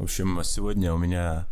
В 0.00 0.04
общем, 0.04 0.40
сегодня 0.44 0.94
у 0.94 0.96
меня 0.96 1.46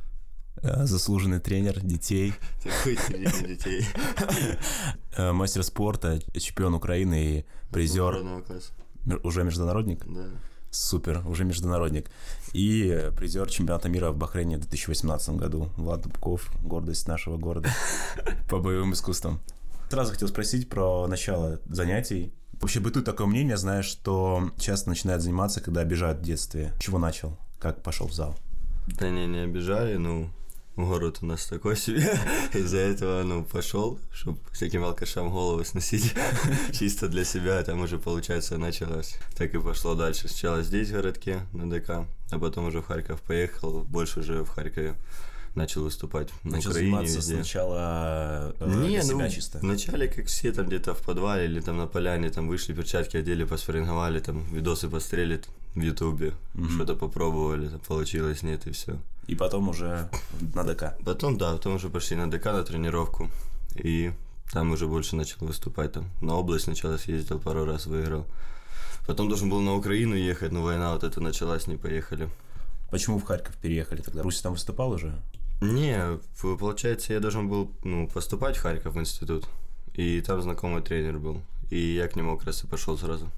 э, 0.62 0.86
заслуженный 0.86 1.38
тренер 1.38 1.80
детей, 1.80 2.32
детей. 2.64 3.86
э, 5.18 5.32
мастер 5.32 5.62
спорта, 5.62 6.18
чемпион 6.32 6.72
Украины 6.72 7.24
и 7.40 7.44
призер, 7.70 8.16
уже 9.22 9.44
международник, 9.44 10.02
Да. 10.06 10.30
супер, 10.70 11.22
уже 11.28 11.44
международник, 11.44 12.10
и 12.54 13.10
призер 13.18 13.50
чемпионата 13.50 13.90
мира 13.90 14.12
в 14.12 14.16
Бахрейне 14.16 14.56
в 14.56 14.60
2018 14.60 15.36
году. 15.36 15.68
Влад 15.76 16.00
Дубков, 16.00 16.50
гордость 16.62 17.06
нашего 17.06 17.36
города 17.36 17.68
по 18.48 18.60
боевым 18.60 18.94
искусствам. 18.94 19.40
Сразу 19.90 20.12
хотел 20.12 20.28
спросить 20.28 20.70
про 20.70 21.06
начало 21.06 21.60
занятий. 21.68 22.32
Вообще 22.62 22.80
бытует 22.80 23.04
такое 23.04 23.26
мнение, 23.26 23.58
знаешь, 23.58 23.84
что 23.84 24.52
часто 24.58 24.88
начинают 24.88 25.22
заниматься, 25.22 25.60
когда 25.60 25.82
обижают 25.82 26.20
в 26.20 26.22
детстве. 26.22 26.72
Чего 26.80 26.98
начал? 26.98 27.36
Как 27.58 27.82
пошел 27.82 28.06
в 28.06 28.12
зал? 28.12 28.36
Да 28.86 29.10
не, 29.10 29.26
не 29.26 29.40
обижали, 29.40 29.96
ну, 29.96 30.30
город 30.76 31.18
у 31.22 31.26
нас 31.26 31.46
такой 31.46 31.76
себе. 31.76 32.18
Из-за 32.54 32.78
этого, 32.78 33.22
ну, 33.24 33.44
пошел, 33.44 33.98
чтобы 34.12 34.38
всяким 34.52 34.84
алкашам 34.84 35.30
головы 35.30 35.64
сносить 35.64 36.14
чисто 36.72 37.08
для 37.08 37.24
себя. 37.24 37.62
Там 37.64 37.80
уже, 37.80 37.98
получается, 37.98 38.58
началось. 38.58 39.16
Так 39.36 39.54
и 39.54 39.58
пошло 39.58 39.94
дальше. 39.94 40.28
Сначала 40.28 40.62
здесь, 40.62 40.88
в 40.88 40.92
городке, 40.92 41.40
на 41.52 41.68
ДК, 41.68 42.06
а 42.30 42.38
потом 42.38 42.66
уже 42.66 42.80
в 42.80 42.86
Харьков 42.86 43.20
поехал. 43.22 43.82
Больше 43.84 44.20
уже 44.20 44.44
в 44.44 44.48
Харькове 44.48 44.94
начал 45.54 45.82
выступать 45.82 46.28
на 46.44 46.52
Начал 46.52 46.70
Украине 46.70 46.90
заниматься 46.92 47.16
везде. 47.16 47.34
сначала 47.34 48.54
э, 48.60 48.68
Не, 48.68 48.88
для 48.88 49.02
ну, 49.02 49.08
себя 49.08 49.28
чисто. 49.30 49.58
вначале, 49.58 50.06
как 50.06 50.26
все, 50.26 50.52
там 50.52 50.66
где-то 50.66 50.94
в 50.94 51.02
подвале 51.02 51.46
или 51.46 51.60
там 51.60 51.76
на 51.78 51.86
поляне, 51.88 52.30
там 52.30 52.46
вышли, 52.46 52.72
перчатки 52.72 53.16
одели, 53.16 53.44
посфаринговали, 53.44 54.20
там 54.20 54.44
видосы 54.54 54.88
пострели 54.88 55.40
в 55.78 55.82
Ютубе, 55.82 56.34
что-то 56.74 56.94
попробовали, 56.94 57.70
получилось, 57.86 58.42
нет, 58.42 58.66
и 58.66 58.72
все. 58.72 58.98
И 59.26 59.34
потом 59.34 59.68
уже 59.68 60.08
на 60.54 60.64
ДК. 60.64 60.96
Потом, 61.04 61.36
да, 61.38 61.52
потом 61.52 61.76
уже 61.76 61.88
пошли 61.88 62.16
на 62.16 62.30
ДК 62.30 62.46
на 62.46 62.62
тренировку, 62.64 63.30
и 63.74 64.12
там 64.52 64.72
уже 64.72 64.86
больше 64.86 65.16
начал 65.16 65.46
выступать, 65.46 65.92
там 65.92 66.06
на 66.20 66.34
область 66.34 66.64
сначала 66.64 66.96
съездил, 66.96 67.38
пару 67.38 67.64
раз 67.64 67.86
выиграл. 67.86 68.26
Потом 69.06 69.28
должен 69.28 69.50
был 69.50 69.60
на 69.60 69.74
Украину 69.74 70.14
ехать, 70.14 70.52
но 70.52 70.62
война 70.62 70.92
вот 70.92 71.04
эта 71.04 71.20
началась, 71.20 71.66
не 71.66 71.76
поехали. 71.76 72.28
Почему 72.90 73.18
в 73.18 73.24
Харьков 73.24 73.56
переехали 73.56 74.00
тогда? 74.00 74.22
Руси 74.22 74.42
там 74.42 74.52
выступал 74.52 74.90
уже? 74.92 75.14
Не, 75.60 76.18
получается, 76.40 77.12
я 77.12 77.20
должен 77.20 77.48
был 77.48 77.70
ну, 77.84 78.08
поступать 78.08 78.56
в 78.56 78.62
Харьков 78.62 78.94
в 78.94 79.00
институт, 79.00 79.46
и 79.94 80.20
там 80.20 80.40
знакомый 80.40 80.82
тренер 80.82 81.18
был, 81.18 81.42
и 81.70 81.78
я 81.78 82.08
к 82.08 82.16
нему 82.16 82.36
как 82.36 82.46
раз 82.46 82.64
и 82.64 82.66
пошел 82.66 82.96
сразу. 82.96 83.28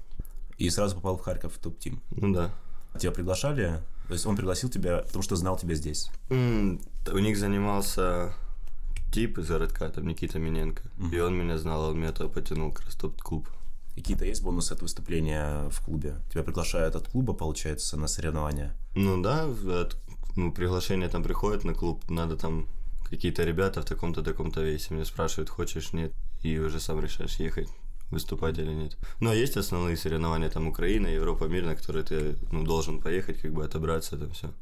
И 0.61 0.69
сразу 0.69 0.95
попал 0.95 1.17
в 1.17 1.21
Харьков 1.21 1.53
в 1.55 1.57
топ-тим. 1.59 2.01
Ну 2.11 2.33
да. 2.33 2.51
Тебя 2.99 3.11
приглашали? 3.11 3.81
То 4.07 4.13
есть 4.13 4.25
он 4.25 4.35
пригласил 4.35 4.69
тебя, 4.69 4.99
потому 4.99 5.23
что 5.23 5.35
знал 5.35 5.57
тебя 5.57 5.73
здесь. 5.75 6.09
Т- 6.29 7.11
У 7.13 7.17
них 7.19 7.37
занимался 7.37 8.33
тип 9.11 9.37
из 9.39 9.47
городка, 9.47 9.89
там 9.89 10.07
Никита 10.07 10.39
Миненко, 10.39 10.83
и 11.11 11.19
он 11.19 11.35
меня 11.37 11.57
знал, 11.57 11.89
он 11.89 11.99
меня 11.99 12.11
туда 12.11 12.29
потянул, 12.29 12.71
как 12.71 12.85
раз 12.85 12.95
топ-клуб. 12.95 13.47
Какие-то 13.95 14.25
есть 14.25 14.43
бонусы 14.43 14.73
от 14.73 14.81
выступления 14.81 15.67
в 15.69 15.83
клубе? 15.83 16.15
Тебя 16.31 16.43
приглашают 16.43 16.95
от 16.95 17.07
клуба, 17.09 17.33
получается, 17.33 17.97
на 17.97 18.07
соревнования? 18.07 18.73
Ну 18.95 19.21
да, 19.21 19.45
от- 19.45 19.97
ну, 20.35 20.51
приглашение 20.51 21.09
там 21.09 21.23
приходит 21.23 21.63
на 21.65 21.73
клуб, 21.73 22.03
надо 22.09 22.37
там 22.37 22.67
какие-то 23.09 23.43
ребята 23.43 23.81
в 23.81 23.85
таком-то 23.85 24.21
таком-то 24.21 24.61
весе 24.61 24.93
меня 24.93 25.05
спрашивают, 25.05 25.49
хочешь, 25.49 25.91
нет, 25.93 26.13
и 26.43 26.57
уже 26.59 26.79
сам 26.79 26.99
решаешь 27.01 27.35
ехать 27.39 27.67
выступать 28.11 28.57
или 28.59 28.73
нет. 28.73 28.97
Но 29.19 29.33
есть 29.33 29.57
основные 29.57 29.97
соревнования, 29.97 30.49
там 30.49 30.67
Украина, 30.67 31.07
Европа, 31.07 31.45
мир, 31.45 31.65
на 31.65 31.75
которые 31.75 32.03
ты 32.03 32.35
ну, 32.51 32.63
должен 32.63 32.99
поехать, 32.99 33.41
как 33.41 33.53
бы 33.53 33.65
отобраться, 33.65 34.15
это 34.15 34.29
все. 34.29 34.53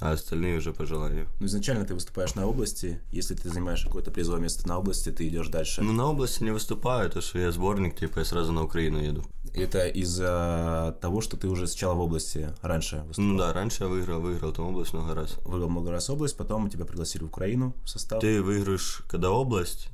А 0.00 0.12
остальные 0.12 0.56
уже 0.56 0.72
по 0.72 0.86
желанию. 0.86 1.28
Ну, 1.40 1.46
изначально 1.46 1.84
ты 1.84 1.92
выступаешь 1.92 2.34
на 2.34 2.46
области. 2.46 3.00
Если 3.12 3.34
ты 3.34 3.50
занимаешь 3.50 3.84
какое-то 3.84 4.10
призовое 4.10 4.40
место 4.40 4.66
на 4.66 4.78
области, 4.78 5.10
ты 5.10 5.28
идешь 5.28 5.48
дальше. 5.48 5.82
Ну, 5.82 5.92
на 5.92 6.06
области 6.06 6.42
не 6.42 6.52
выступаю, 6.52 7.10
то 7.10 7.20
что 7.20 7.38
я 7.38 7.52
сборник, 7.52 7.96
типа 7.96 8.20
я 8.20 8.24
сразу 8.24 8.52
на 8.52 8.64
Украину 8.64 8.98
еду. 8.98 9.24
Это 9.54 9.88
из-за 9.88 10.96
того, 11.02 11.20
что 11.20 11.36
ты 11.36 11.48
уже 11.48 11.66
сначала 11.66 11.94
в 11.94 12.00
области 12.00 12.48
раньше 12.62 13.02
выступал. 13.06 13.24
Ну 13.24 13.38
да, 13.38 13.52
раньше 13.52 13.82
я 13.82 13.88
выиграл, 13.88 14.20
выиграл 14.20 14.52
там 14.52 14.66
область 14.66 14.94
много 14.94 15.14
раз. 15.14 15.36
Выиграл 15.44 15.68
много 15.68 15.90
раз 15.90 16.08
область, 16.08 16.36
потом 16.36 16.70
тебя 16.70 16.86
пригласили 16.86 17.24
в 17.24 17.26
Украину 17.26 17.74
в 17.84 17.90
состав. 17.90 18.20
Ты 18.20 18.42
выиграешь, 18.42 19.02
когда 19.06 19.30
область, 19.30 19.88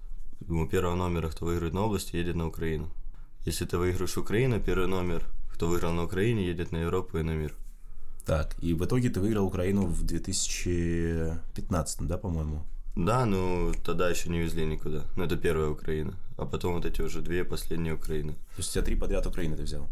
ну, 0.47 0.69
первого 0.69 0.95
номера, 0.95 1.31
кто 1.31 1.47
выиграет 1.47 1.75
на 1.75 1.83
области, 1.83 2.15
едет 2.15 2.37
на 2.37 2.47
Украину. 2.47 2.93
Если 3.47 3.65
ты 3.65 3.79
выиграешь 3.79 4.19
Украину, 4.19 4.61
первый 4.61 4.89
номер, 4.89 5.25
кто 5.53 5.69
выиграл 5.69 5.93
на 5.93 6.03
Украине, 6.03 6.49
едет 6.49 6.73
на 6.73 6.79
Европу 6.79 7.19
и 7.19 7.23
на 7.23 7.31
мир. 7.31 7.55
Так, 8.25 8.57
и 8.61 8.75
в 8.75 8.85
итоге 8.85 9.09
ты 9.09 9.21
выиграл 9.21 9.47
Украину 9.47 9.87
в 9.87 10.03
2015, 10.03 12.09
да, 12.09 12.19
по-моему? 12.19 12.65
Да, 12.97 13.25
ну 13.25 13.73
тогда 13.85 14.11
еще 14.11 14.31
не 14.31 14.41
везли 14.41 14.67
никуда. 14.67 15.05
Ну 15.15 15.23
это 15.23 15.37
первая 15.37 15.69
Украина. 15.69 16.15
А 16.37 16.45
потом 16.45 16.75
вот 16.75 16.87
эти 16.87 17.03
уже 17.03 17.21
две 17.21 17.45
последние 17.45 17.95
Украины. 17.95 18.33
То 18.33 18.59
есть 18.59 18.71
у 18.71 18.73
тебя 18.73 18.85
три 18.85 18.97
подряд 18.97 19.27
Украины 19.27 19.55
ты 19.55 19.63
взял? 19.63 19.87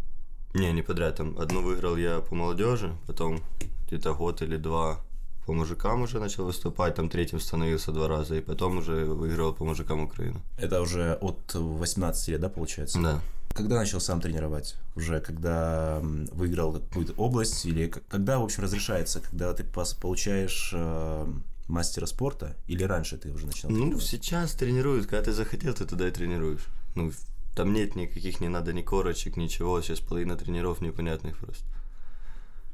Не, 0.52 0.72
не 0.72 0.82
подряд. 0.82 1.16
Там 1.16 1.38
одну 1.38 1.62
выиграл 1.62 1.96
я 1.96 2.20
по 2.20 2.34
молодежи, 2.34 2.96
потом 3.06 3.40
где-то 3.86 4.14
год 4.14 4.42
или 4.42 4.56
два 4.56 4.98
по 5.46 5.52
мужикам 5.52 6.02
уже 6.02 6.18
начал 6.18 6.44
выступать, 6.44 6.94
там 6.94 7.08
третьим 7.08 7.38
становился 7.38 7.92
два 7.92 8.08
раза, 8.08 8.36
и 8.36 8.40
потом 8.40 8.78
уже 8.78 9.04
выиграл 9.04 9.52
по 9.52 9.64
мужикам 9.64 10.00
Украину. 10.00 10.40
Это 10.58 10.80
уже 10.80 11.18
от 11.20 11.54
18 11.54 12.28
лет, 12.28 12.40
да, 12.40 12.48
получается? 12.48 13.00
Да. 13.00 13.20
Когда 13.54 13.76
начал 13.76 14.00
сам 14.00 14.20
тренировать? 14.20 14.76
Уже 14.96 15.20
когда 15.20 16.00
выиграл 16.02 16.72
какую-то 16.72 17.12
область? 17.12 17.64
Или 17.64 17.86
когда, 17.86 18.40
в 18.40 18.42
общем, 18.42 18.64
разрешается? 18.64 19.20
Когда 19.20 19.54
ты 19.54 19.64
получаешь 19.64 20.70
э, 20.72 21.26
мастера 21.68 22.06
спорта? 22.06 22.56
Или 22.66 22.82
раньше 22.82 23.16
ты 23.16 23.30
уже 23.30 23.46
начинал 23.46 23.76
Ну, 23.76 24.00
сейчас 24.00 24.54
тренируют. 24.54 25.06
Когда 25.06 25.22
ты 25.22 25.32
захотел, 25.32 25.72
ты 25.72 25.84
туда 25.84 26.08
и 26.08 26.10
тренируешь. 26.10 26.66
Ну, 26.96 27.12
там 27.54 27.72
нет 27.72 27.94
никаких, 27.94 28.40
не 28.40 28.48
надо 28.48 28.72
ни 28.72 28.82
корочек, 28.82 29.36
ничего. 29.36 29.80
Сейчас 29.80 30.00
половина 30.00 30.36
тренеров 30.36 30.80
непонятных 30.80 31.38
просто. 31.38 31.64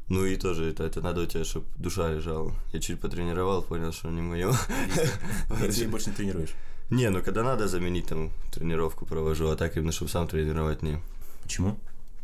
Ну 0.08 0.24
и 0.24 0.36
тоже 0.36 0.70
это, 0.70 0.82
это 0.82 1.02
надо 1.02 1.20
у 1.20 1.26
тебя, 1.26 1.44
чтобы 1.44 1.66
душа 1.76 2.10
лежала. 2.10 2.52
Я 2.72 2.80
чуть 2.80 3.00
потренировал, 3.00 3.62
понял, 3.62 3.92
что 3.92 4.08
не 4.08 4.22
мое. 4.22 4.52
И 5.62 5.70
ты 5.70 5.86
больше 5.88 6.10
не 6.10 6.16
тренируешь? 6.16 6.54
Не, 6.90 7.10
ну 7.10 7.22
когда 7.22 7.42
надо 7.42 7.68
заменить, 7.68 8.06
там, 8.06 8.30
тренировку 8.52 9.06
провожу, 9.06 9.48
а 9.48 9.56
так 9.56 9.76
именно, 9.76 9.92
чтобы 9.92 10.10
сам 10.10 10.26
тренировать, 10.26 10.82
не. 10.82 10.98
Почему? 11.42 11.78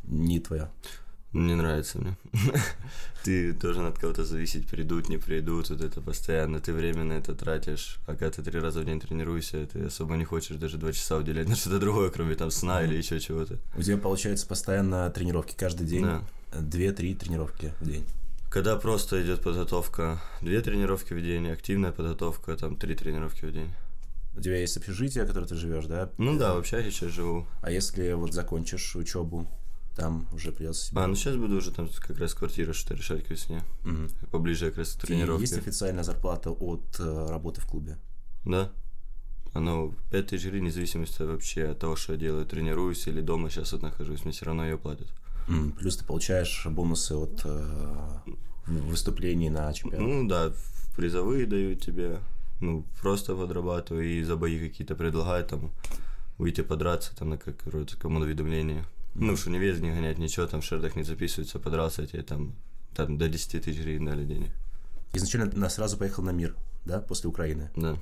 Не 0.04 0.40
твоя. 0.40 0.70
Не 1.32 1.54
нравится 1.54 1.98
мне. 1.98 2.16
Ты 3.24 3.52
должен 3.52 3.86
от 3.86 3.98
кого-то 3.98 4.24
зависеть, 4.24 4.66
придут, 4.66 5.08
не 5.08 5.18
придут, 5.18 5.70
вот 5.70 5.80
это 5.80 6.00
постоянно, 6.00 6.60
ты 6.60 6.72
время 6.72 7.04
на 7.04 7.14
это 7.14 7.34
тратишь. 7.34 7.98
А 8.06 8.12
когда 8.14 8.30
ты 8.30 8.42
три 8.42 8.60
раза 8.60 8.80
в 8.80 8.84
день 8.84 9.00
тренируешься, 9.00 9.66
ты 9.66 9.86
особо 9.86 10.16
не 10.16 10.24
хочешь 10.24 10.56
даже 10.56 10.78
два 10.78 10.92
часа 10.92 11.16
уделять 11.16 11.48
на 11.48 11.56
что-то 11.56 11.78
другое, 11.78 12.10
кроме 12.10 12.36
там 12.36 12.50
сна 12.50 12.82
или 12.82 12.94
еще 12.94 13.18
чего-то. 13.18 13.58
У 13.76 13.82
тебя, 13.82 13.96
получается, 13.98 14.46
постоянно 14.46 15.10
тренировки 15.10 15.54
каждый 15.56 15.86
день? 15.86 16.02
Да. 16.02 16.22
Две-три 16.58 17.14
тренировки 17.14 17.72
в 17.80 17.84
день. 17.84 18.04
Когда 18.48 18.76
просто 18.76 19.22
идет 19.22 19.42
подготовка, 19.42 20.22
две 20.40 20.60
тренировки 20.60 21.12
в 21.12 21.20
день, 21.20 21.50
активная 21.50 21.92
подготовка, 21.92 22.56
там 22.56 22.76
три 22.76 22.94
тренировки 22.94 23.44
в 23.44 23.52
день. 23.52 23.70
У 24.36 24.40
тебя 24.40 24.58
есть 24.58 24.76
общежитие, 24.76 25.24
в 25.24 25.28
котором 25.28 25.48
ты 25.48 25.54
живешь, 25.54 25.86
да? 25.86 26.10
Ну 26.18 26.38
да, 26.38 26.54
вообще 26.54 26.76
я 26.76 26.90
сейчас 26.90 27.10
живу. 27.10 27.46
А 27.62 27.70
если 27.70 28.12
вот 28.12 28.32
закончишь 28.34 28.94
учебу, 28.96 29.46
там 29.96 30.28
уже 30.32 30.52
придется 30.52 30.86
себе... 30.86 31.00
А, 31.00 31.06
ну 31.06 31.14
сейчас 31.14 31.36
буду 31.36 31.56
уже 31.56 31.70
там 31.72 31.88
как 31.88 32.18
раз 32.18 32.34
квартира 32.34 32.72
что-то 32.74 32.94
решать 32.94 33.24
к 33.24 33.30
весне. 33.30 33.62
Мгм. 33.82 34.10
Поближе 34.30 34.68
как 34.68 34.78
раз 34.78 34.92
к 34.92 35.00
тренировке. 35.06 35.42
Есть 35.42 35.56
официальная 35.56 36.04
зарплата 36.04 36.50
от 36.50 36.84
э, 36.98 37.26
работы 37.30 37.62
в 37.62 37.66
клубе? 37.66 37.96
Да. 38.44 38.70
Оно 39.54 39.94
5 40.10 40.26
тысяч 40.26 40.44
гривен, 40.44 40.64
независимости 40.64 41.22
вообще 41.22 41.68
от 41.68 41.78
того, 41.78 41.96
что 41.96 42.12
я 42.12 42.18
делаю, 42.18 42.44
тренируюсь 42.44 43.06
или 43.06 43.22
дома 43.22 43.48
сейчас 43.48 43.72
вот 43.72 43.80
нахожусь, 43.82 44.24
мне 44.24 44.32
все 44.32 44.44
равно 44.44 44.66
ее 44.66 44.76
платят. 44.76 45.08
М, 45.48 45.72
Плюс 45.72 45.96
ты 45.96 46.04
получаешь 46.04 46.66
бонусы 46.66 47.14
от 47.14 47.40
э, 47.44 48.18
выступлений 48.66 49.48
на 49.48 49.72
чемпионате. 49.72 50.12
Ну 50.12 50.28
да, 50.28 50.52
призовые 50.94 51.46
дают 51.46 51.80
тебе, 51.80 52.18
ну 52.60 52.84
просто 53.00 53.34
подрабатываю 53.34 54.04
и 54.04 54.22
за 54.22 54.36
бои 54.36 54.58
какие-то 54.58 54.94
предлагают 54.94 55.48
там 55.48 55.72
выйти 56.38 56.62
подраться 56.62 57.16
там 57.16 57.30
на 57.30 57.38
какое-то 57.38 57.96
кому 57.96 58.20
уведомление. 58.20 58.84
Ну, 59.14 59.36
что 59.36 59.50
не 59.50 59.58
вес 59.58 59.80
не 59.80 59.90
гонять, 59.90 60.18
ничего, 60.18 60.46
там 60.46 60.60
в 60.60 60.64
шердах 60.64 60.94
не 60.94 61.02
записывается, 61.02 61.58
подрался 61.58 62.06
тебе 62.06 62.22
там, 62.22 62.54
там 62.94 63.16
до 63.16 63.28
10 63.28 63.64
тысяч 63.64 63.80
гривен 63.80 64.04
дали 64.04 64.24
денег. 64.24 64.50
Изначально 65.14 65.50
на 65.54 65.70
сразу 65.70 65.96
поехал 65.96 66.22
на 66.22 66.30
мир, 66.30 66.54
да, 66.84 67.00
после 67.00 67.30
Украины. 67.30 67.70
Да. 67.76 67.96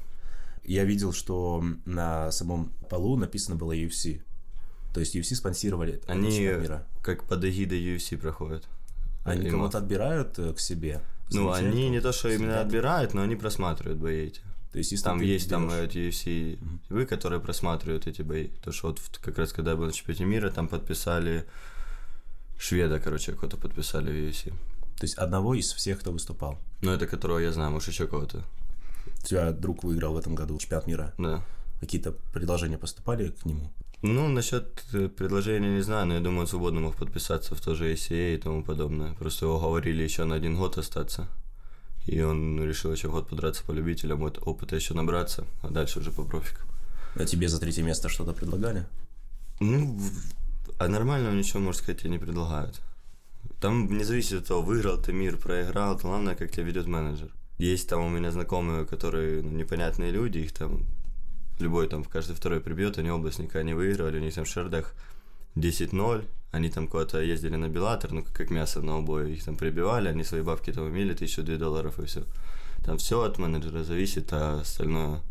Я 0.65 0.85
видел, 0.85 1.13
что 1.13 1.63
на 1.85 2.33
самом 2.33 2.73
полу 2.91 3.17
написано 3.17 3.55
было 3.55 3.77
UFC. 3.77 4.23
То 4.93 5.01
есть 5.01 5.15
UFC 5.15 5.35
спонсировали 5.35 6.01
Они 6.07 6.41
мира. 6.41 6.87
как 7.03 7.25
под 7.25 7.45
эгидой 7.45 7.79
UFC 7.79 8.17
проходят. 8.17 8.67
Они 9.25 9.51
кого-то 9.51 9.79
отбирают 9.79 10.39
э, 10.39 10.53
к 10.53 10.61
себе. 10.61 11.01
Ну, 11.31 11.53
они 11.53 11.89
не 11.89 12.01
то, 12.01 12.13
что 12.13 12.29
именно 12.29 12.61
отбирают, 12.61 13.15
но 13.15 13.23
они 13.23 13.37
просматривают 13.37 13.99
бои 13.99 14.27
эти. 14.27 14.41
То 14.73 14.79
есть, 14.79 14.91
если 14.91 15.05
Там 15.05 15.21
есть 15.21 15.49
там 15.49 15.71
эти 15.71 15.99
UFC, 15.99 16.59
вы, 16.89 17.07
которые 17.07 17.41
просматривают 17.41 18.09
эти 18.09 18.23
бои. 18.23 18.49
То, 18.63 18.73
что 18.73 18.89
вот 18.89 19.01
как 19.23 19.39
раз 19.39 19.53
когда 19.53 19.71
я 19.71 19.77
был 19.77 19.87
на 19.87 19.93
чемпионате 19.93 20.25
мира, 20.25 20.51
там 20.51 20.67
подписали 20.67 21.47
шведа, 22.59 22.99
короче, 22.99 23.33
кого-то 23.33 23.57
подписали 23.57 24.11
в 24.11 24.15
UFC. 24.15 24.51
То 24.97 25.05
есть 25.05 25.15
одного 25.15 25.55
из 25.55 25.73
всех, 25.73 26.01
кто 26.01 26.13
выступал. 26.13 26.59
Ну, 26.81 26.91
это 26.91 27.07
которого 27.07 27.39
я 27.39 27.53
знаю, 27.53 27.71
может, 27.71 27.89
еще 27.89 28.07
кого-то. 28.07 28.45
У 29.07 29.27
тебя 29.27 29.53
друг 29.53 29.85
выиграл 29.85 30.15
в 30.15 30.19
этом 30.19 30.35
году 30.35 30.59
чемпионат 30.59 30.87
мира. 30.87 31.15
Да. 31.19 31.45
Какие-то 31.81 32.13
предложения 32.33 32.79
поступали 32.79 33.31
к 33.31 33.45
нему? 33.45 33.71
Ну, 34.07 34.29
насчет 34.29 34.85
э, 34.93 35.09
предложения 35.09 35.71
не 35.71 35.81
знаю, 35.81 36.07
но 36.07 36.15
я 36.15 36.21
думаю, 36.21 36.41
он 36.41 36.47
свободно 36.47 36.81
мог 36.81 36.95
подписаться 36.95 37.55
в 37.55 37.61
то 37.63 37.75
же 37.75 37.91
ACA 37.91 38.35
и 38.35 38.39
тому 38.39 38.63
подобное. 38.63 39.15
Просто 39.15 39.47
его 39.47 39.59
говорили 39.59 40.03
еще 40.03 40.25
на 40.25 40.35
один 40.35 40.57
год 40.57 40.77
остаться. 40.77 41.27
И 42.05 42.21
он 42.21 42.63
решил 42.63 42.93
еще 42.93 43.09
год 43.09 43.31
подраться 43.31 43.65
по 43.65 43.73
любителям, 43.73 44.19
вот 44.19 44.39
опыта 44.43 44.77
еще 44.77 44.93
набраться, 44.93 45.47
а 45.63 45.71
дальше 45.71 46.01
уже 46.01 46.11
по 46.11 46.23
профикам. 46.23 46.67
А 47.15 47.25
тебе 47.25 47.49
за 47.49 47.59
третье 47.59 47.83
место 47.83 48.11
что-то 48.11 48.35
предлагали? 48.35 48.85
Ну, 49.61 49.99
а 50.79 50.89
нормального 50.89 51.33
ничего, 51.33 51.61
можно 51.61 51.83
сказать, 51.83 52.03
тебе 52.03 52.11
не 52.11 52.19
предлагают. 52.19 52.83
Там 53.59 53.97
не 53.97 54.05
зависит 54.05 54.43
от 54.43 54.49
того, 54.49 54.61
выиграл 54.61 54.99
ты 54.99 55.15
мир, 55.15 55.39
проиграл, 55.39 55.97
главное, 55.97 56.35
как 56.35 56.51
тебя 56.51 56.65
ведет 56.65 56.87
менеджер. 56.87 57.31
Есть 57.57 57.89
там 57.89 58.03
у 58.03 58.11
меня 58.11 58.31
знакомые, 58.31 58.85
которые 58.85 59.43
ну, 59.43 59.49
непонятные 59.49 60.11
люди, 60.11 60.41
их 60.41 60.53
там 60.53 60.85
любой 61.59 61.89
там 61.89 62.03
в 62.03 62.09
каждый 62.09 62.35
второй 62.35 62.61
прибьет, 62.61 62.99
они 62.99 63.11
область 63.11 63.39
никогда 63.39 63.63
не 63.63 63.75
выигрывали, 63.75 64.19
у 64.19 64.21
них 64.21 64.35
там 64.35 64.45
в 64.45 64.49
Шердах 64.49 64.95
10-0, 65.57 66.25
они 66.51 66.71
там 66.71 66.89
куда-то 66.89 67.21
ездили 67.21 67.57
на 67.57 67.69
Белатор, 67.69 68.13
ну 68.13 68.25
как 68.33 68.51
мясо 68.51 68.81
на 68.83 68.99
убой, 68.99 69.33
их 69.33 69.45
там 69.45 69.57
прибивали, 69.57 70.09
они 70.09 70.25
свои 70.25 70.43
бабки 70.43 70.73
там 70.73 70.89
имели, 70.89 71.15
тысячу 71.15 71.43
две 71.43 71.57
долларов 71.57 71.99
и 71.99 72.07
все. 72.07 72.25
Там 72.85 72.99
все 72.99 73.23
от 73.23 73.39
менеджера 73.39 73.83
зависит, 73.83 74.33
а 74.33 74.61
остальное 74.61 75.23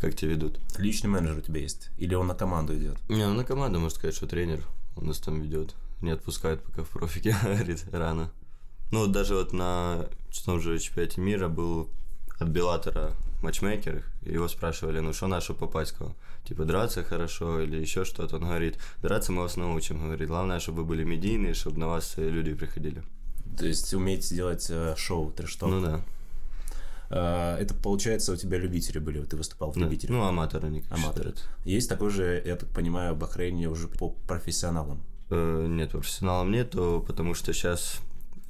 как 0.00 0.14
тебя 0.14 0.32
ведут. 0.32 0.60
Личный 0.76 1.10
менеджер 1.10 1.38
у 1.38 1.40
тебя 1.40 1.60
есть? 1.60 1.90
Или 1.98 2.14
он 2.14 2.28
на 2.28 2.34
команду 2.34 2.76
идет? 2.76 2.96
Не, 3.08 3.24
он 3.24 3.36
на 3.36 3.44
команду, 3.44 3.80
можно 3.80 3.96
сказать, 3.96 4.14
что 4.14 4.26
тренер, 4.26 4.62
он 4.96 5.06
нас 5.06 5.18
там 5.18 5.40
ведет. 5.40 5.74
Не 6.00 6.10
отпускает 6.10 6.62
пока 6.62 6.84
в 6.84 6.88
профике, 6.88 7.36
говорит, 7.42 7.84
рано. 7.92 8.30
Ну, 8.90 9.06
даже 9.06 9.34
вот 9.34 9.52
на 9.52 10.08
том 10.44 10.60
же 10.60 10.78
чемпионате 10.78 11.20
мира 11.20 11.48
был 11.48 11.90
от 12.38 12.48
Белатора 12.48 13.12
матчмейкер, 13.42 14.04
его 14.22 14.48
спрашивали, 14.48 15.00
ну 15.00 15.12
что 15.12 15.26
нашу 15.26 15.54
попасть 15.54 15.92
кого? 15.92 16.14
Типа 16.44 16.64
драться 16.64 17.02
хорошо 17.04 17.60
или 17.60 17.76
еще 17.76 18.04
что-то. 18.04 18.36
Он 18.36 18.42
говорит, 18.44 18.78
драться 19.02 19.32
мы 19.32 19.42
вас 19.42 19.56
научим. 19.56 20.02
Говорит, 20.04 20.28
главное, 20.28 20.60
чтобы 20.60 20.82
вы 20.82 20.88
были 20.88 21.04
медийные, 21.04 21.54
чтобы 21.54 21.78
на 21.78 21.88
вас 21.88 22.14
люди 22.16 22.54
приходили. 22.54 23.02
То 23.58 23.66
есть 23.66 23.92
умеете 23.94 24.34
делать 24.34 24.66
э, 24.70 24.94
шоу, 24.96 25.30
трэш-ток? 25.32 25.68
Ну 25.70 25.80
да. 25.80 26.00
А, 27.10 27.56
это, 27.58 27.74
получается, 27.74 28.32
у 28.32 28.36
тебя 28.36 28.58
любители 28.58 28.98
были, 28.98 29.22
ты 29.24 29.36
выступал 29.36 29.72
в 29.72 29.74
Да. 29.74 29.80
любителях? 29.86 30.10
Ну, 30.10 30.22
аматоры 30.24 30.68
они 30.68 30.84
Аматоры. 30.90 31.34
Есть 31.64 31.88
такой 31.88 32.10
же, 32.10 32.42
я 32.44 32.56
так 32.56 32.68
понимаю, 32.70 33.14
в 33.14 33.18
Бахрейне 33.18 33.68
уже 33.68 33.88
по 33.88 34.10
профессионалам. 34.26 35.02
Э, 35.30 35.66
Нет, 35.68 35.90
профессионалов 35.90 36.48
нету, 36.48 37.04
потому 37.06 37.34
что 37.34 37.52
сейчас 37.52 38.00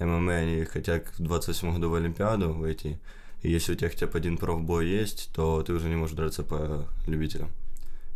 ММА, 0.00 0.32
они 0.34 0.64
хотят 0.64 1.06
в 1.18 1.22
28 1.22 1.72
году 1.74 1.90
в 1.90 1.94
Олимпиаду 1.94 2.52
войти. 2.52 2.98
И 3.42 3.50
если 3.50 3.72
у 3.72 3.76
тебя 3.76 3.88
хотя 3.88 4.06
бы 4.06 4.18
один 4.18 4.36
профбой 4.36 4.88
есть, 4.88 5.30
то 5.32 5.62
ты 5.62 5.72
уже 5.72 5.88
не 5.88 5.96
можешь 5.96 6.16
драться 6.16 6.42
по 6.42 6.88
любителям. 7.06 7.50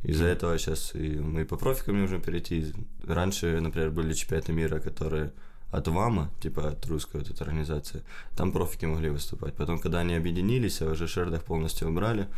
Из-за 0.03 0.25
Мгм. 0.25 0.33
этого 0.33 0.59
сейчас 0.59 0.95
и 0.95 1.21
мы 1.21 1.45
по 1.45 1.57
профикам 1.57 2.01
можем 2.01 2.21
перейти. 2.21 2.73
Раньше, 3.05 3.61
например, 3.61 3.91
были 3.91 4.15
чемпионаты 4.15 4.53
мира, 4.53 4.81
которые 4.81 5.33
от 5.71 5.89
ВАМа, 5.89 6.31
типа 6.43 6.69
от 6.71 6.87
русской 6.87 7.19
вот 7.19 7.31
этой 7.31 7.43
организации, 7.43 8.03
там 8.37 8.53
профики 8.53 8.85
могли 8.85 9.11
выступать. 9.11 9.55
Потом, 9.55 9.79
когда 9.79 10.01
они 10.01 10.15
объединились, 10.15 10.83
а 10.83 10.91
уже 10.91 11.07
Шердах 11.07 11.45
полностью 11.45 11.89
убрали, 11.89 12.29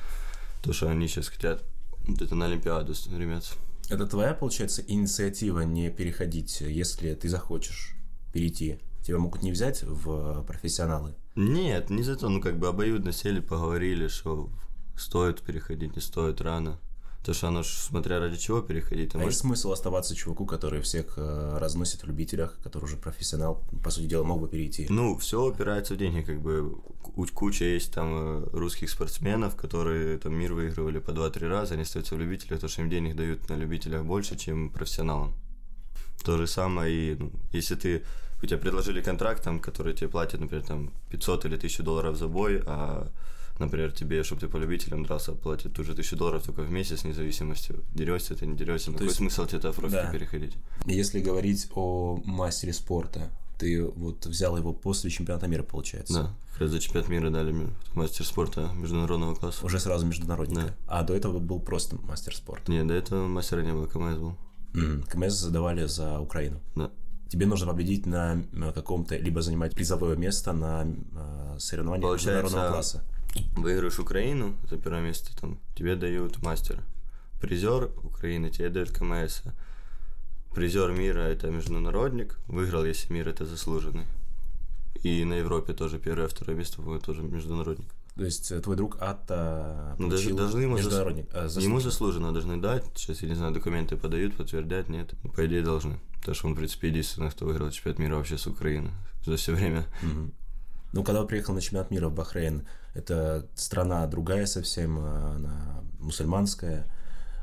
то, 0.62 0.72
что 0.72 0.88
они 0.88 1.08
сейчас 1.08 1.28
хотят 1.28 1.64
вот 2.06 2.20
это 2.20 2.34
на 2.34 2.44
Олимпиаду 2.46 2.94
стремятся. 2.94 3.54
Это 3.90 4.06
твоя, 4.06 4.34
получается, 4.34 4.82
инициатива 4.86 5.60
не 5.60 5.90
переходить, 5.90 6.60
если 6.60 7.14
ты 7.14 7.28
захочешь 7.28 7.94
перейти? 8.32 8.78
Тебя 9.04 9.18
могут 9.18 9.42
не 9.42 9.52
взять 9.52 9.82
в 9.82 10.42
профессионалы? 10.46 11.14
Нет, 11.36 11.90
не 11.90 12.02
за 12.02 12.16
то, 12.16 12.28
ну 12.28 12.40
как 12.40 12.58
бы 12.58 12.68
обоюдно 12.68 13.12
сели, 13.12 13.40
поговорили, 13.40 14.08
что 14.08 14.48
стоит 14.96 15.42
переходить, 15.42 15.96
не 15.96 16.02
стоит 16.02 16.40
рано. 16.40 16.78
То, 17.24 17.32
что 17.32 17.48
оно 17.48 17.62
смотря 17.62 18.18
ради 18.20 18.36
чего 18.36 18.60
переходить, 18.60 19.12
ты 19.12 19.18
А 19.18 19.22
есть 19.22 19.24
можешь... 19.24 19.38
смысл 19.38 19.72
оставаться 19.72 20.14
чуваку, 20.14 20.44
который 20.44 20.82
всех 20.82 21.14
э, 21.16 21.56
разносит 21.58 22.02
в 22.02 22.06
любителях, 22.06 22.58
который 22.62 22.84
уже 22.84 22.98
профессионал, 22.98 23.64
по 23.82 23.88
сути 23.90 24.04
дела, 24.04 24.24
мог 24.24 24.42
бы 24.42 24.48
перейти? 24.48 24.86
Ну, 24.90 25.16
все 25.16 25.42
упирается 25.42 25.94
в 25.94 25.96
деньги, 25.96 26.20
как 26.20 26.42
бы 26.42 26.76
ку- 27.02 27.26
куча 27.32 27.64
есть 27.64 27.94
там 27.94 28.08
э, 28.12 28.48
русских 28.52 28.90
спортсменов, 28.90 29.56
которые 29.56 30.18
там 30.18 30.34
мир 30.34 30.52
выигрывали 30.52 30.98
по 30.98 31.12
2-3 31.12 31.48
раза, 31.48 31.72
они 31.74 31.84
остаются 31.84 32.14
в 32.14 32.18
любителях, 32.18 32.60
то, 32.60 32.68
что 32.68 32.82
им 32.82 32.90
денег 32.90 33.16
дают 33.16 33.48
на 33.48 33.54
любителях 33.54 34.04
больше, 34.04 34.36
чем 34.36 34.68
профессионалам. 34.70 35.32
То 36.24 36.36
же 36.36 36.46
самое 36.46 36.94
и, 36.94 37.16
ну, 37.16 37.32
если 37.52 37.74
ты, 37.74 38.04
у 38.44 38.46
тебя 38.46 38.58
предложили 38.58 39.00
контракт, 39.02 39.42
там, 39.42 39.60
который 39.60 39.94
тебе 39.94 40.08
платит, 40.08 40.40
например, 40.40 40.64
там 40.64 40.90
500 41.10 41.44
или 41.46 41.56
1000 41.56 41.82
долларов 41.82 42.16
за 42.16 42.28
бой, 42.28 42.62
а, 42.66 43.08
например, 43.58 43.92
тебе, 43.92 44.22
чтобы 44.22 44.40
ты 44.40 44.48
по 44.48 44.56
любителям 44.58 45.04
дрался, 45.04 45.32
платят 45.32 45.72
ту 45.72 45.84
же 45.84 45.92
1000 45.92 46.16
долларов 46.16 46.42
только 46.42 46.62
в 46.62 46.70
месяц, 46.70 47.04
вне 47.04 47.12
зависимости, 47.14 47.74
дерешься 47.94 48.34
ты, 48.34 48.46
не 48.46 48.56
дерешься, 48.56 48.86
То 48.86 48.92
какой 48.92 49.06
есть- 49.06 49.16
смысл 49.16 49.46
тебе 49.46 49.58
в 49.58 49.74
профики 49.74 49.90
да. 50.02 50.10
переходить? 50.12 50.54
Если 50.86 51.20
говорить 51.20 51.68
о 51.74 52.20
мастере 52.24 52.72
спорта, 52.72 53.30
ты 53.58 53.82
вот 53.84 54.26
взял 54.26 54.56
его 54.56 54.72
после 54.72 55.10
чемпионата 55.10 55.46
мира, 55.46 55.62
получается? 55.62 56.14
Да, 56.14 56.34
как 56.52 56.62
раз 56.62 56.70
за 56.70 56.80
чемпионат 56.80 57.08
мира 57.08 57.30
дали 57.30 57.54
мастер 57.94 58.26
спорта 58.26 58.68
международного 58.74 59.34
класса. 59.36 59.64
Уже 59.64 59.78
сразу 59.78 60.06
международника. 60.06 60.62
Да. 60.62 60.74
А 60.88 61.02
до 61.02 61.14
этого 61.14 61.38
был 61.38 61.60
просто 61.60 61.96
мастер 62.02 62.34
спорта. 62.34 62.70
Не, 62.70 62.84
до 62.84 62.94
этого 62.94 63.26
мастера 63.28 63.62
не 63.62 63.72
было, 63.72 63.86
КМС 63.86 64.16
был. 64.18 64.36
Мгм. 64.72 65.04
КМС 65.04 65.34
задавали 65.34 65.86
за 65.86 66.18
Украину. 66.18 66.60
Да. 66.74 66.90
Тебе 67.28 67.46
нужно 67.46 67.66
победить 67.66 68.06
на 68.06 68.42
э, 68.52 68.72
каком-то, 68.72 69.16
либо 69.16 69.42
занимать 69.42 69.74
призовое 69.74 70.16
место 70.16 70.52
на 70.52 70.86
э, 70.86 71.56
соревнованиях 71.58 72.08
Получается, 72.08 72.42
международного 72.42 72.72
класса. 72.72 73.04
Выиграешь 73.56 73.98
Украину 73.98 74.54
за 74.70 74.76
первое 74.76 75.00
место, 75.00 75.36
там, 75.36 75.58
тебе 75.74 75.96
дают 75.96 76.42
мастера. 76.42 76.82
Призер 77.40 77.90
Украины 78.02 78.50
тебе 78.50 78.68
дают 78.70 78.90
КМС. 78.90 79.42
Призер 80.54 80.92
мира 80.92 81.20
это 81.20 81.50
международник. 81.50 82.38
Выиграл, 82.46 82.84
если 82.84 83.12
мир 83.12 83.28
это 83.28 83.44
заслуженный. 83.44 84.06
И 85.02 85.24
на 85.24 85.34
Европе 85.34 85.74
тоже 85.74 85.98
первое, 85.98 86.28
второе 86.28 86.56
место 86.56 86.80
будет 86.80 87.02
тоже 87.02 87.22
международник. 87.22 87.88
То 88.16 88.24
есть 88.24 88.52
э, 88.52 88.60
твой 88.60 88.76
друг 88.76 88.96
Атта 89.02 89.96
Ну, 89.98 90.08
даже- 90.08 90.34
должны 90.34 90.60
ему 90.60 90.76
зас- 90.76 90.84
международник. 90.84 91.26
э, 91.34 91.48
Ему 91.60 91.80
заслуженно. 91.80 92.32
должны 92.32 92.56
дать. 92.60 92.84
Сейчас, 92.94 93.22
я 93.22 93.28
не 93.28 93.34
знаю, 93.34 93.52
документы 93.52 93.96
подают, 93.96 94.36
подтвердят, 94.36 94.88
нет. 94.88 95.14
Ну, 95.24 95.30
По 95.30 95.44
идее, 95.46 95.62
должны. 95.62 95.98
Потому 96.20 96.34
что 96.34 96.46
он, 96.46 96.54
в 96.54 96.56
принципе, 96.56 96.88
единственный, 96.88 97.30
кто 97.30 97.44
выиграл 97.44 97.70
чемпионат 97.70 97.98
мира 97.98 98.16
вообще 98.16 98.38
с 98.38 98.46
Украины 98.46 98.90
за 99.26 99.36
все 99.36 99.52
время. 99.52 99.84
Мгм. 100.02 100.32
Ну, 100.92 101.02
когда 101.02 101.22
вы 101.22 101.26
приехал 101.26 101.54
на 101.54 101.60
чемпионат 101.60 101.90
мира 101.90 102.08
в 102.08 102.14
Бахрейн, 102.14 102.66
это 102.94 103.48
страна 103.56 104.06
другая 104.06 104.46
совсем, 104.46 104.96
э, 104.98 105.34
она 105.36 105.82
мусульманская. 105.98 106.86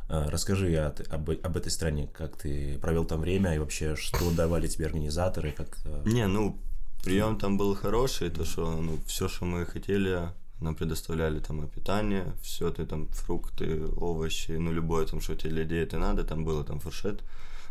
Э, 0.07 0.29
Расскажи 0.29 0.73
о- 0.75 0.93
об, 1.09 1.29
об 1.29 1.57
этой 1.57 1.69
стране, 1.69 2.07
как 2.13 2.37
ты 2.37 2.77
провел 2.79 3.03
там 3.05 3.19
время 3.19 3.55
и 3.55 3.59
вообще, 3.59 3.95
что 3.97 4.31
давали 4.31 4.67
тебе 4.67 4.85
организаторы, 4.85 5.51
как... 5.51 5.77
э, 5.85 6.03
Не, 6.05 6.27
ну, 6.27 6.57
прием 7.03 7.37
там 7.37 7.57
был 7.57 7.75
хороший, 7.75 8.29
то, 8.29 8.45
что, 8.45 8.71
ну, 8.81 8.99
все, 9.05 9.27
что 9.27 9.43
мы 9.45 9.65
хотели, 9.65 10.29
нам 10.61 10.75
предоставляли 10.75 11.39
там 11.39 11.65
и 11.65 11.67
питание, 11.67 12.33
все, 12.41 12.71
ты 12.71 12.85
там 12.85 13.07
фрукты, 13.07 13.85
овощи, 13.97 14.51
ну, 14.51 14.71
любое 14.71 15.05
там, 15.05 15.19
что 15.19 15.35
тебе 15.35 15.51
для 15.51 15.63
диеты 15.65 15.97
надо, 15.97 16.23
там 16.23 16.45
было 16.45 16.63
там 16.63 16.79
фуршет, 16.79 17.21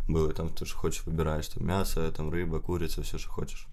было 0.09 0.33
там, 0.33 0.49
то, 0.51 0.65
что 0.67 0.77
хочешь, 0.77 1.07
выбираешь, 1.07 1.49
там 1.49 1.67
мясо, 1.67 2.11
там 2.13 2.31
рыба, 2.31 2.61
курица, 2.61 3.03
все, 3.03 3.17
что 3.19 3.31
хочешь. 3.31 3.69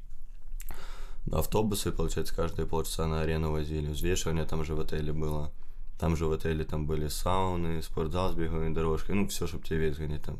Автобусы, 1.32 1.92
получается, 1.92 2.34
каждые 2.36 2.68
полчаса 2.68 3.08
на 3.08 3.22
арену 3.22 3.52
возили, 3.52 3.92
взвешивание 3.92 4.46
там 4.46 4.64
же 4.64 4.76
в 4.76 4.80
отеле 4.80 5.12
было. 5.12 5.52
Там 6.00 6.16
же 6.16 6.28
в 6.28 6.32
отеле 6.32 6.64
там 6.64 6.86
были 6.86 7.08
сауны, 7.08 7.82
спортзал 7.82 8.32
с 8.32 8.36
беговой 8.36 8.70
дорожкой, 8.70 9.16
ну, 9.16 9.28
все, 9.28 9.48
чтобы 9.48 9.66
тебе 9.66 9.80
вес 9.80 9.98
гонять 9.98 10.24
там. 10.24 10.38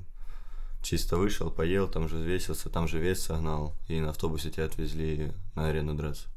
Чисто 0.84 1.18
вышел, 1.18 1.50
поел, 1.50 1.88
там 1.88 2.08
же 2.08 2.18
взвесился, 2.18 2.70
там 2.70 2.88
же 2.88 3.00
вес 3.00 3.24
согнал, 3.24 3.74
и 3.88 4.00
на 4.00 4.12
автобусе 4.12 4.52
тебя 4.52 4.66
отвезли 4.66 5.34
на 5.56 5.68
арену 5.68 5.96
драться. 5.96 6.28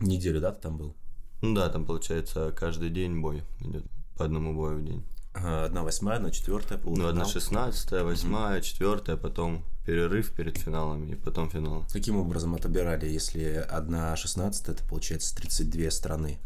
Неделю, 0.00 0.40
да, 0.40 0.52
ты 0.52 0.60
там 0.60 0.76
был? 0.76 0.94
Ну 1.40 1.54
да, 1.54 1.68
там 1.68 1.84
получается 1.84 2.52
каждый 2.56 2.90
день 2.90 3.20
бой 3.20 3.42
идет, 3.60 3.84
по 4.16 4.24
одному 4.24 4.54
бою 4.54 4.78
в 4.78 4.84
день. 4.84 5.04
Одна 5.34 5.82
восьмая, 5.84 6.16
одна 6.16 6.30
четвертая, 6.30 6.78
Ну, 6.78 6.84
полуфинал. 6.84 7.10
одна 7.10 7.24
шестнадцатая, 7.26 8.02
восьмая, 8.02 8.60
четвертая, 8.60 9.16
потом 9.16 9.64
перерыв 9.86 10.32
перед 10.32 10.58
финалами, 10.58 11.12
и 11.12 11.14
потом 11.14 11.48
финал. 11.48 11.84
Каким 11.92 12.16
образом 12.16 12.54
отобирали, 12.54 13.06
если 13.06 13.44
одна 13.70 14.16
шестнадцатая, 14.16 14.74
это 14.74 14.84
получается 14.84 15.36
32 15.36 15.90
страны? 15.90 16.38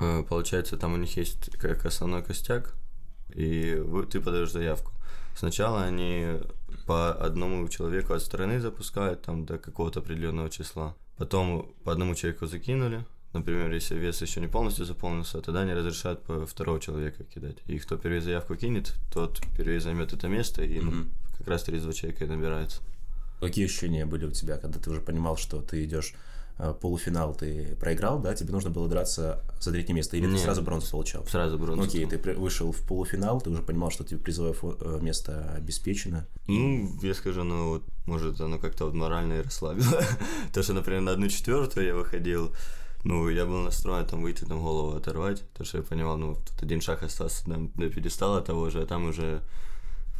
Э, 0.00 0.24
Получается, 0.28 0.76
там 0.76 0.94
у 0.94 0.96
них 0.96 1.16
есть 1.16 1.50
как 1.58 1.86
основной 1.86 2.22
костяк, 2.22 2.74
и 3.34 3.80
ты 4.10 4.20
подаешь 4.20 4.50
заявку. 4.50 4.92
Сначала 5.36 5.84
они 5.84 6.40
по 6.86 7.12
одному 7.12 7.68
человеку 7.68 8.12
от 8.14 8.22
страны 8.22 8.58
запускают 8.60 9.22
там 9.22 9.44
до 9.46 9.58
какого-то 9.58 10.00
определенного 10.00 10.50
числа. 10.50 10.96
Потом 11.16 11.72
по 11.84 11.92
одному 11.92 12.14
человеку 12.14 12.46
закинули. 12.46 13.06
Например, 13.38 13.72
если 13.72 13.94
вес 13.96 14.22
еще 14.22 14.40
не 14.40 14.46
полностью 14.48 14.84
заполнился, 14.84 15.40
тогда 15.40 15.60
они 15.60 15.72
разрешают 15.74 16.20
второго 16.48 16.80
человека 16.80 17.24
кидать. 17.24 17.56
И 17.66 17.78
кто 17.78 17.96
первый 17.96 18.20
заявку 18.20 18.56
кинет, 18.56 18.94
тот 19.12 19.40
первый 19.56 19.78
займет 19.78 20.12
это 20.12 20.28
место, 20.28 20.62
и 20.64 20.80
ну, 20.80 20.90
Мгм. 20.90 21.10
как 21.38 21.48
раз 21.48 21.62
32 21.64 21.92
человека 21.92 22.24
и 22.24 22.28
набирается. 22.28 22.80
Какие 23.40 23.66
ощущения 23.66 24.06
были 24.06 24.24
у 24.26 24.30
тебя, 24.30 24.56
когда 24.56 24.78
ты 24.78 24.90
уже 24.90 25.00
понимал, 25.00 25.36
что 25.36 25.60
ты 25.60 25.84
идешь 25.84 26.14
э, 26.58 26.72
полуфинал 26.80 27.34
ты 27.34 27.76
проиграл, 27.78 28.18
да, 28.18 28.34
тебе 28.34 28.50
нужно 28.52 28.70
было 28.70 28.88
драться 28.88 29.42
за 29.60 29.72
третье 29.72 29.92
место, 29.92 30.16
или 30.16 30.24
Нет. 30.24 30.36
ты 30.36 30.42
сразу 30.44 30.62
бронзу 30.62 30.90
получал? 30.90 31.26
Сразу 31.26 31.58
бронзу. 31.58 31.82
Ну, 31.82 31.86
Окей, 31.86 32.06
ты 32.06 32.16
вышел 32.34 32.72
в 32.72 32.80
полуфинал, 32.88 33.42
ты 33.42 33.50
уже 33.50 33.60
понимал, 33.62 33.90
что 33.90 34.04
тебе 34.04 34.18
призовое 34.18 34.54
э, 34.80 34.98
место 35.02 35.52
обеспечено. 35.54 36.26
Ну, 36.48 36.98
я 37.02 37.12
скажу, 37.12 37.44
ну, 37.44 37.68
вот, 37.68 37.82
может, 38.06 38.40
оно 38.40 38.58
как-то 38.58 38.86
вот 38.86 38.94
морально 38.94 39.34
и 39.34 39.42
расслабило. 39.42 40.02
То, 40.54 40.62
что, 40.62 40.72
например, 40.72 41.02
на 41.02 41.12
одну 41.12 41.28
четвертую 41.28 41.86
я 41.86 41.94
выходил, 41.94 42.50
ну, 43.06 43.28
я 43.28 43.46
был 43.46 43.62
настроен 43.62 44.04
там 44.04 44.20
выйти, 44.20 44.44
там 44.44 44.60
голову 44.60 44.96
оторвать, 44.96 45.40
потому 45.50 45.64
что 45.64 45.78
я 45.78 45.84
понимал, 45.84 46.16
ну, 46.16 46.34
тут 46.34 46.62
один 46.62 46.80
шаг 46.80 47.04
остался 47.04 47.44
там, 47.44 47.70
до 47.76 47.88
пьедестала 47.88 48.40
того 48.40 48.68
же, 48.68 48.82
а 48.82 48.86
там 48.86 49.06
уже 49.06 49.42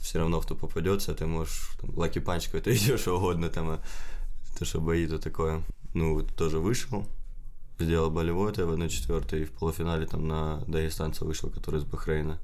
все 0.00 0.20
равно 0.20 0.40
кто 0.40 0.54
попадется, 0.54 1.12
ты 1.12 1.26
можешь 1.26 1.72
там, 1.80 1.96
lucky 1.96 2.20
punch 2.20 2.46
какой-то 2.46 2.72
идешь, 2.76 3.08
угодно 3.08 3.48
там, 3.48 3.70
а 3.70 3.80
то, 4.56 4.64
что 4.64 4.80
бои, 4.80 5.04
то 5.08 5.18
такое. 5.18 5.64
Ну, 5.94 6.22
тоже 6.22 6.60
вышел, 6.60 7.04
сделал 7.80 8.08
болевой 8.08 8.54
я 8.56 8.66
в 8.66 8.72
1-4, 8.72 9.42
и 9.42 9.44
в 9.44 9.50
полуфинале 9.50 10.06
там 10.06 10.28
на 10.28 10.62
дагестанца 10.68 11.24
вышел, 11.24 11.50
который 11.50 11.80
из 11.80 11.84
Бахрейна, 11.84 12.38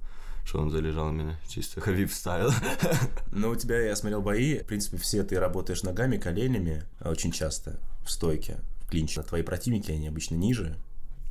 что 0.44 0.60
он 0.60 0.72
залежал 0.72 1.12
меня, 1.12 1.38
чисто 1.46 1.80
Хабиб 1.82 2.10
ставил. 2.10 2.50
Но 3.30 3.50
у 3.50 3.54
тебя, 3.54 3.80
я 3.80 3.94
смотрел 3.94 4.22
бои, 4.22 4.58
в 4.58 4.66
принципе, 4.66 4.96
все 4.96 5.22
ты 5.22 5.38
работаешь 5.38 5.84
ногами, 5.84 6.16
коленями 6.16 6.82
а 6.98 7.10
очень 7.10 7.30
часто 7.30 7.78
в 8.04 8.10
стойке, 8.10 8.58
в 8.92 8.94
клинче. 8.94 9.22
Твои 9.22 9.42
противники, 9.42 9.90
они 9.90 10.08
обычно 10.08 10.34
ниже 10.34 10.76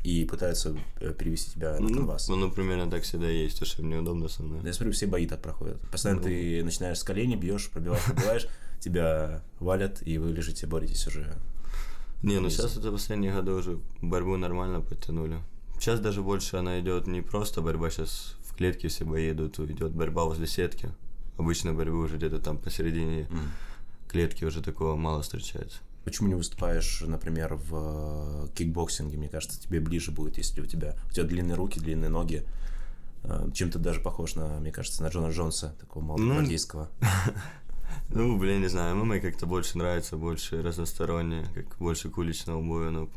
и 0.04 0.26
пытаются 0.26 0.76
э, 1.00 1.14
перевести 1.14 1.52
тебя 1.52 1.78
на 1.80 1.88
канвас. 1.88 2.28
ну, 2.28 2.36
ну, 2.36 2.52
примерно 2.52 2.90
так 2.90 3.04
всегда 3.04 3.30
есть, 3.30 3.60
то, 3.60 3.66
что 3.66 3.84
мне 3.84 4.00
удобно 4.00 4.28
со 4.30 4.42
мной. 4.42 4.62
Я 4.66 4.74
смотрю, 4.74 4.94
все 4.94 5.06
бои 5.06 5.28
так 5.28 5.42
проходят. 5.44 5.80
Постоянно 5.92 6.22
Ну. 6.22 6.28
ты 6.28 6.64
начинаешь 6.64 6.98
с 6.98 7.04
колени, 7.04 7.36
бьешь, 7.36 7.70
пробиваешь, 7.70 8.04
пробиваешь, 8.06 8.48
тебя 8.80 9.44
валят, 9.60 10.02
и 10.08 10.18
вы 10.18 10.32
лежите, 10.32 10.66
боретесь 10.66 11.06
уже. 11.06 11.38
Не, 12.24 12.40
ну 12.40 12.50
сейчас 12.50 12.78
это 12.78 12.92
последние 12.92 13.34
годы 13.34 13.52
уже 13.52 13.80
борьбу 14.02 14.38
нормально 14.38 14.82
подтянули. 14.82 15.40
Сейчас 15.76 16.00
даже 16.00 16.24
больше 16.24 16.58
она 16.58 16.80
идет 16.80 17.06
не 17.06 17.22
просто 17.22 17.62
борьба, 17.62 17.92
сейчас 17.92 18.36
в 18.44 18.56
клетке 18.56 18.88
все 18.88 19.06
бои 19.06 19.32
идут, 19.32 19.60
идет 19.60 19.92
борьба 19.92 20.24
возле 20.24 20.48
сетки. 20.48 20.92
Обычно 21.38 21.74
борьбы 21.74 22.00
уже 22.00 22.18
где-то 22.18 22.40
там 22.40 22.58
посередине 22.58 23.28
клетки 24.08 24.46
уже 24.46 24.62
такого 24.62 24.96
мало 24.96 25.22
встречается. 25.22 25.80
Почему 26.04 26.30
не 26.30 26.36
выступаешь, 26.36 27.04
например, 27.06 27.56
в 27.56 28.48
э, 28.48 28.48
кикбоксинге? 28.56 29.18
Мне 29.18 29.30
кажется, 29.30 29.62
тебе 29.62 29.80
ближе 29.80 30.12
будет, 30.12 30.38
если 30.38 30.62
у 30.62 30.66
тебя 30.66 30.96
у 31.10 31.14
тебя 31.14 31.26
длинные 31.26 31.56
руки, 31.56 31.80
длинные 31.80 32.10
ноги. 32.10 32.44
Э, 33.24 33.50
Чем-то 33.54 33.78
даже 33.78 34.02
похож 34.02 34.36
на, 34.36 34.60
мне 34.60 34.72
кажется, 34.72 35.04
на 35.04 35.08
Джона 35.08 35.32
Джонса, 35.32 35.76
такого 35.80 36.04
молодогвардейского. 36.04 36.90
Ну, 38.10 38.38
блин, 38.38 38.62
не 38.62 38.68
знаю, 38.68 38.96
ММА 38.96 39.20
как-то 39.20 39.46
больше 39.46 39.78
нравится, 39.78 40.18
больше 40.18 40.62
разностороннее, 40.62 41.46
как 41.54 41.78
больше 41.78 42.10
к 42.10 42.18
уличному 42.18 42.64
бою, 42.64 42.92
ну, 42.92 43.10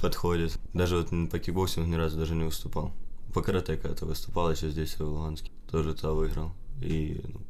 подходит. 0.00 0.58
Даже 0.74 0.96
вот 0.96 1.30
по 1.30 1.38
кикбоксингу 1.38 1.88
ни 1.88 1.94
разу 1.94 2.18
даже 2.18 2.34
не 2.34 2.44
выступал. 2.44 2.92
По 3.34 3.42
карате 3.42 3.76
когда-то 3.76 4.06
выступал 4.06 4.50
еще 4.50 4.70
здесь, 4.70 4.96
в 4.96 5.00
Луганске. 5.00 5.50
Тоже 5.70 5.94
то 5.94 6.14
выиграл. 6.14 6.52
И 6.80 7.20
ну, 7.24 7.40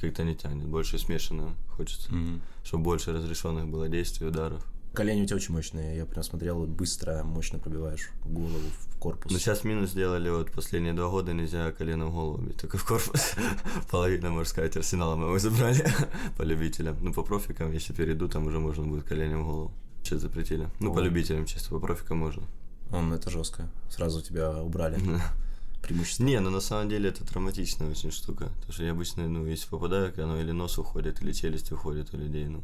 как-то 0.00 0.24
не 0.24 0.34
тянет, 0.34 0.66
больше 0.66 0.98
смешанно 0.98 1.54
хочется. 1.76 2.12
Мгм. 2.12 2.40
Чтобы 2.64 2.84
больше 2.84 3.12
разрешенных 3.12 3.66
было 3.68 3.88
действий, 3.88 4.26
ударов. 4.26 4.64
Колени 4.94 5.22
у 5.22 5.26
тебя 5.26 5.36
очень 5.36 5.54
мощные. 5.54 5.96
Я 5.96 6.06
прям 6.06 6.24
смотрел, 6.24 6.66
быстро, 6.66 7.22
мощно 7.22 7.58
пробиваешь 7.58 8.10
в 8.24 8.32
голову, 8.32 8.58
в 8.90 8.98
корпус. 8.98 9.30
Но 9.30 9.38
сейчас 9.38 9.62
минус 9.62 9.90
сделали, 9.90 10.28
вот 10.30 10.50
последние 10.50 10.92
два 10.92 11.08
года 11.08 11.32
нельзя 11.32 11.70
колено 11.72 12.06
в 12.06 12.12
голову 12.12 12.42
бить, 12.42 12.60
только 12.60 12.78
в 12.78 12.86
корпус. 12.86 13.34
Половина, 13.90 14.30
можно 14.30 14.48
сказать, 14.48 14.76
арсенала 14.76 15.14
мы 15.14 15.38
забрали 15.38 15.86
по 16.36 16.42
любителям. 16.42 16.96
Ну, 17.00 17.12
по 17.12 17.22
профикам, 17.22 17.72
если 17.72 17.92
перейду, 17.92 18.28
там 18.28 18.46
уже 18.46 18.58
можно 18.58 18.84
будет 18.84 19.04
коленем 19.04 19.44
в 19.44 19.46
голову. 19.46 19.72
Сейчас 20.02 20.22
запретили. 20.22 20.68
Ну, 20.80 20.92
по 20.92 21.00
любителям 21.00 21.44
чисто, 21.44 21.70
по 21.70 21.80
профикам 21.80 22.18
можно. 22.18 22.42
Он, 22.90 23.12
это 23.12 23.30
жестко. 23.30 23.68
Сразу 23.90 24.22
тебя 24.22 24.62
убрали. 24.62 24.98
Преимущество. 25.82 26.24
Не, 26.24 26.40
ну 26.40 26.50
на 26.50 26.60
самом 26.60 26.88
деле 26.88 27.08
это 27.10 27.24
травматичная 27.24 27.90
очень 27.90 28.10
штука. 28.10 28.46
Потому 28.56 28.72
что 28.72 28.82
я 28.84 28.90
обычно, 28.92 29.28
ну, 29.28 29.46
если 29.46 29.68
попадаю, 29.68 30.12
оно 30.22 30.40
или 30.40 30.50
нос 30.50 30.78
уходит, 30.78 31.22
или 31.22 31.32
челюсть 31.32 31.72
уходит 31.72 32.12
у 32.12 32.16
людей, 32.16 32.46
ну. 32.46 32.62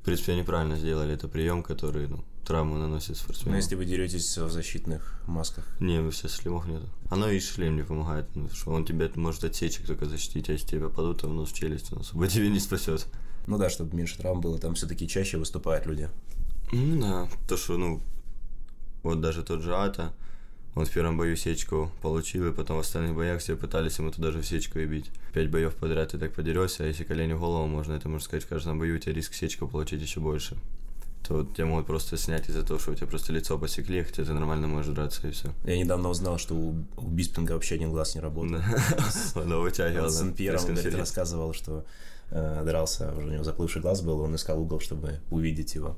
В 0.00 0.04
принципе, 0.04 0.32
они 0.32 0.42
правильно 0.42 0.76
сделали. 0.78 1.12
Это 1.12 1.28
прием, 1.28 1.62
который, 1.62 2.08
ну, 2.08 2.24
травму 2.46 2.76
наносит 2.78 3.10
Но 3.10 3.14
спортсмену. 3.16 3.56
если 3.56 3.74
вы 3.74 3.84
деретесь 3.84 4.38
в 4.38 4.50
защитных 4.50 5.20
масках, 5.26 5.66
Не, 5.78 6.00
вы 6.00 6.10
все 6.10 6.26
шлемов 6.28 6.66
нету. 6.66 6.86
Оно 7.10 7.28
и 7.28 7.38
шлем 7.38 7.76
не 7.76 7.82
помогает, 7.82 8.26
ну, 8.34 8.48
что 8.48 8.70
он 8.70 8.86
тебя 8.86 9.10
может 9.16 9.44
от 9.44 9.54
сечек 9.54 9.86
только 9.86 10.06
защитить, 10.06 10.48
а 10.48 10.52
если 10.52 10.66
тебя 10.66 10.88
падут, 10.88 11.20
то 11.20 11.28
в 11.28 11.34
нос 11.34 11.50
в 11.50 11.54
челюсть, 11.54 11.92
он 11.92 12.00
особо 12.00 12.26
тебе 12.28 12.48
не 12.48 12.58
спасет. 12.60 13.06
ну 13.46 13.58
да, 13.58 13.68
чтобы 13.68 13.94
меньше 13.94 14.16
травм 14.16 14.40
было, 14.40 14.58
там 14.58 14.74
все-таки 14.74 15.06
чаще 15.06 15.36
выступают 15.36 15.84
люди. 15.84 16.08
Ну 16.72 17.00
да, 17.00 17.28
то, 17.46 17.56
что, 17.58 17.76
ну, 17.76 18.00
вот 19.02 19.20
даже 19.20 19.42
тот 19.42 19.60
же 19.60 19.76
Ата, 19.76 20.14
он 20.74 20.86
в 20.86 20.90
первом 20.90 21.18
бою 21.18 21.36
сечку 21.36 21.90
получил, 22.00 22.46
и 22.48 22.52
потом 22.52 22.76
в 22.76 22.80
остальных 22.80 23.16
боях 23.16 23.40
все 23.40 23.56
пытались 23.56 23.98
ему 23.98 24.10
туда 24.12 24.30
же 24.30 24.40
в 24.40 24.46
сечку 24.46 24.78
и 24.78 24.86
бить. 24.86 25.10
Пять 25.32 25.50
боев 25.50 25.74
подряд 25.74 26.10
ты 26.10 26.18
так 26.18 26.32
подерешься, 26.32 26.84
а 26.84 26.86
если 26.86 27.04
колени 27.04 27.32
в 27.32 27.40
голову 27.40 27.66
можно, 27.66 27.94
это 27.94 28.08
можно 28.08 28.24
сказать, 28.24 28.44
в 28.44 28.48
каждом 28.48 28.78
бою 28.78 28.96
у 28.96 28.98
тебя 28.98 29.12
риск 29.12 29.34
сечку 29.34 29.66
получить 29.66 30.00
еще 30.00 30.20
больше. 30.20 30.56
То 31.26 31.34
вот 31.34 31.54
тебя 31.54 31.66
могут 31.66 31.86
просто 31.86 32.16
снять 32.16 32.48
из-за 32.48 32.62
того, 32.62 32.78
что 32.78 32.92
у 32.92 32.94
тебя 32.94 33.06
просто 33.06 33.32
лицо 33.32 33.58
посекли, 33.58 34.02
хотя 34.02 34.24
ты 34.24 34.32
нормально 34.32 34.68
можешь 34.68 34.94
драться 34.94 35.28
и 35.28 35.32
все. 35.32 35.52
Я 35.64 35.76
недавно 35.76 36.08
узнал, 36.08 36.38
что 36.38 36.54
у, 36.54 36.84
у 36.96 37.06
Биспинга 37.06 37.52
вообще 37.52 37.74
один 37.74 37.90
глаз 37.90 38.14
не 38.14 38.20
работает. 38.20 38.62
Он 39.34 39.50
его 39.50 39.60
вытягивал. 39.60 40.04
Он 40.04 40.10
с 40.10 40.32
Пьером 40.34 40.62
рассказывал, 40.96 41.52
что 41.52 41.84
э, 42.30 42.62
дрался, 42.64 43.12
уже 43.16 43.26
у 43.26 43.30
него 43.30 43.44
заплывший 43.44 43.82
глаз 43.82 44.02
был, 44.02 44.20
он 44.20 44.34
искал 44.34 44.60
угол, 44.60 44.80
чтобы 44.80 45.20
увидеть 45.30 45.74
его. 45.74 45.96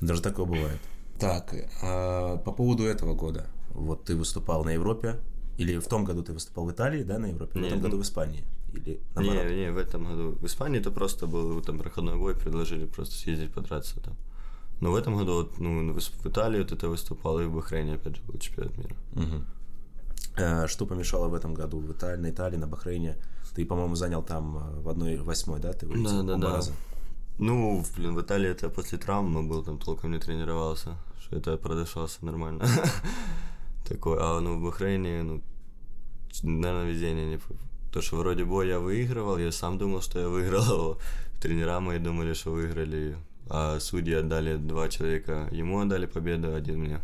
Даже 0.00 0.22
такое 0.22 0.46
бывает. 0.46 0.80
Так, 1.18 1.54
а 1.82 2.36
по 2.38 2.52
поводу 2.52 2.84
этого 2.84 3.14
года. 3.14 3.46
Вот 3.70 4.04
ты 4.04 4.16
выступал 4.16 4.64
на 4.64 4.70
Европе, 4.70 5.20
или 5.56 5.78
в 5.78 5.88
том 5.88 6.04
году 6.04 6.22
ты 6.22 6.32
выступал 6.32 6.66
в 6.66 6.70
Италии, 6.70 7.02
да, 7.02 7.18
на 7.18 7.26
Европе, 7.26 7.60
в 7.60 7.64
этом 7.64 7.78
ну- 7.78 7.84
году 7.84 7.98
в 7.98 8.02
Испании, 8.02 8.44
или 8.72 9.00
наоборот? 9.14 9.44
Не, 9.50 9.56
не, 9.56 9.72
в 9.72 9.78
этом 9.78 10.04
году. 10.04 10.38
В 10.40 10.46
Испании 10.46 10.80
это 10.80 10.90
просто 10.90 11.26
был 11.26 11.60
там 11.62 11.78
проходной 11.78 12.16
бой, 12.16 12.34
предложили 12.34 12.86
просто 12.86 13.14
съездить 13.14 13.52
подраться 13.52 14.00
там. 14.00 14.16
Но 14.80 14.92
в 14.92 14.94
этом 14.94 15.16
году, 15.16 15.34
вот, 15.34 15.58
ну, 15.58 15.92
в 15.92 16.26
Италии 16.26 16.60
вот 16.62 16.72
это 16.72 16.88
выступал, 16.88 17.40
и 17.40 17.46
в 17.46 17.54
Бахрейне 17.54 17.94
опять 17.94 18.16
же 18.16 18.22
был 18.22 18.38
чемпионат 18.38 18.78
мира. 18.78 18.96
Мгм. 19.12 19.44
Э, 20.36 20.66
Что 20.68 20.86
помешало 20.86 21.28
в 21.28 21.34
этом 21.34 21.54
году 21.54 21.80
в 21.80 21.90
Италии, 21.90 22.20
на 22.20 22.30
Италии, 22.30 22.56
на 22.56 22.68
Бахрейне? 22.68 23.16
Ты, 23.54 23.66
по-моему, 23.66 23.96
занял 23.96 24.22
там 24.22 24.56
э, 24.56 24.80
в 24.82 24.88
одной 24.88 25.16
восьмой, 25.16 25.58
да? 25.58 25.72
Ты 25.72 25.86
вылетел 25.86 26.22
Да, 26.22 26.36
да, 26.36 26.36
да. 26.36 26.56
раза. 26.56 26.72
Ну, 27.38 27.84
блин, 27.96 28.14
в 28.14 28.20
Италии 28.20 28.50
это 28.50 28.68
после 28.68 28.98
травмы 28.98 29.42
был, 29.42 29.64
там 29.64 29.78
толком 29.78 30.12
не 30.12 30.18
тренировался, 30.18 30.96
это 31.30 31.56
продышался 31.56 32.24
нормально. 32.24 32.64
Такой, 33.88 34.18
а 34.20 34.40
ну 34.40 34.58
в 34.58 34.62
Бахрейне, 34.62 35.22
ну, 35.22 35.42
наверное, 36.42 36.90
везение 36.90 37.26
не... 37.26 37.40
То, 37.92 38.02
что 38.02 38.16
вроде 38.16 38.44
бой 38.44 38.68
я 38.68 38.78
выигрывал, 38.80 39.38
я 39.38 39.50
сам 39.50 39.78
думал, 39.78 40.02
что 40.02 40.20
я 40.20 40.28
выиграл, 40.28 40.92
а 41.38 41.40
тренера 41.40 41.80
мои 41.80 41.98
думали, 41.98 42.34
что 42.34 42.50
выиграли, 42.50 43.16
а 43.48 43.80
судьи 43.80 44.14
отдали 44.14 44.56
два 44.56 44.88
человека, 44.88 45.48
ему 45.52 45.80
отдали 45.80 46.06
победу, 46.06 46.54
один 46.54 46.80
мне. 46.80 47.00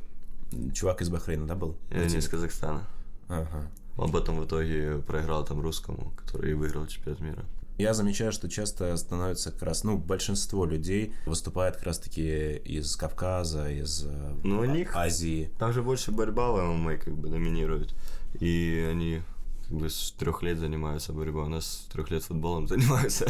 Чувак 0.74 1.00
из 1.00 1.08
Бахрейна, 1.08 1.46
да, 1.46 1.54
был? 1.54 1.76
Я 1.90 2.04
не 2.04 2.18
из 2.18 2.28
Казахстана. 2.28 2.86
Ага. 3.28 3.70
Он 3.96 4.12
потом 4.12 4.40
в 4.40 4.44
итоге 4.44 4.98
проиграл 5.06 5.44
там 5.44 5.60
русскому, 5.60 6.12
который 6.16 6.50
и 6.50 6.54
выиграл 6.54 6.86
чемпионат 6.86 7.20
мира. 7.20 7.44
Я 7.76 7.92
замечаю, 7.92 8.30
что 8.32 8.48
часто 8.48 8.96
становится 8.96 9.50
как 9.50 9.62
раз, 9.62 9.82
ну, 9.84 9.98
большинство 9.98 10.64
людей 10.64 11.12
выступает 11.26 11.74
как 11.76 11.86
раз-таки 11.86 12.56
из 12.58 12.94
Кавказа, 12.96 13.68
из 13.68 14.04
э, 14.06 14.34
Ну, 14.44 14.60
у 14.60 14.64
них- 14.64 14.94
Азии. 14.94 15.50
Там 15.58 15.72
же 15.72 15.82
больше 15.82 16.12
борьба 16.12 16.52
в 16.52 16.62
ММА 16.62 16.96
как 16.98 17.16
бы 17.16 17.28
доминирует. 17.28 17.94
И 18.40 18.86
они 18.88 19.22
как 19.68 19.76
бы 19.78 19.90
с 19.90 20.12
трех 20.12 20.42
лет 20.42 20.58
занимаются 20.58 21.12
борьбой, 21.12 21.44
у 21.44 21.48
нас 21.48 21.66
с 21.66 21.92
трех 21.92 22.10
лет 22.12 22.22
футболом 22.22 22.68
занимаются. 22.68 23.26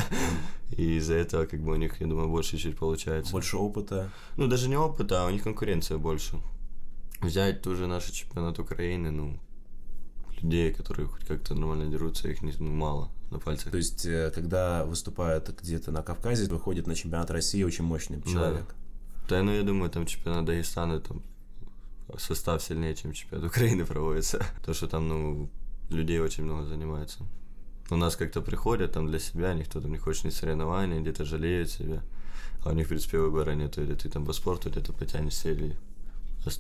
И 0.77 0.97
из-за 0.99 1.15
этого 1.15 1.47
как 1.47 1.61
бы 1.63 1.73
у 1.73 1.77
них, 1.77 2.01
я 2.03 2.07
думаю, 2.07 2.29
больше 2.29 2.59
чуть 2.59 2.77
получается. 2.77 3.33
Больше 3.33 3.57
опыта. 3.57 4.11
Ну, 4.37 4.47
даже 4.47 4.69
не 4.69 4.77
опыта, 4.77 5.23
а 5.23 5.27
у 5.27 5.31
них 5.31 5.43
конкуренция 5.43 5.97
больше. 5.97 6.37
Взять 7.23 7.63
ту 7.63 7.75
же 7.75 7.87
нашу 7.87 8.13
чемпионат 8.13 8.59
Украины, 8.59 9.11
ну, 9.11 9.39
людей, 10.43 10.75
которые 10.75 11.07
хоть 11.07 11.25
как-то 11.25 11.55
нормально 11.55 11.87
дерутся, 11.87 12.29
их 12.29 12.43
не, 12.43 12.53
ну, 12.59 12.71
мало 12.71 13.11
на 13.35 13.41
пальцах. 13.41 13.71
То 13.71 13.77
есть, 13.77 14.07
э, 14.07 14.31
когда 14.35 14.85
выступают 14.85 15.49
где-то 15.61 15.91
на 15.91 16.03
Кавказе, 16.03 16.49
выходит 16.49 16.87
на 16.87 16.95
чемпионат 16.95 17.31
России 17.31 17.63
очень 17.63 17.85
мощный 17.85 18.23
человек. 18.23 18.75
Да, 19.29 19.43
ну 19.43 19.53
я 19.53 19.63
думаю, 19.63 19.91
там 19.91 20.07
чемпионат 20.07 20.45
Дагестана, 20.45 21.01
там 21.01 21.23
состав 22.19 22.63
сильнее, 22.63 22.95
чем 22.95 23.13
чемпионат 23.13 23.51
Украины 23.51 23.85
проводится. 23.87 24.45
То, 24.65 24.75
что 24.75 24.87
там, 24.87 25.09
ну, 25.09 25.51
людей 25.91 26.21
очень 26.21 26.45
много 26.45 26.65
занимается. 26.65 27.25
У 27.91 27.97
нас 27.97 28.17
как-то 28.17 28.41
приходят 28.41 28.93
там 28.93 29.07
для 29.07 29.19
себя, 29.19 29.53
никто 29.53 29.81
там 29.81 29.93
не 29.93 29.99
хочет 29.99 30.25
ни 30.25 30.31
соревнований, 30.31 31.01
где-то 31.01 31.25
жалеют 31.25 31.71
себя. 31.71 32.03
А 32.65 32.71
у 32.71 32.73
них, 32.73 32.87
в 32.87 32.89
принципе, 32.89 33.19
выбора 33.19 33.53
нет, 33.53 33.77
или 33.77 33.95
ты 33.95 34.09
там 34.09 34.25
по 34.25 34.33
спорту, 34.33 34.71
ты 34.71 34.81
потянешься, 34.93 35.51
или 35.51 35.77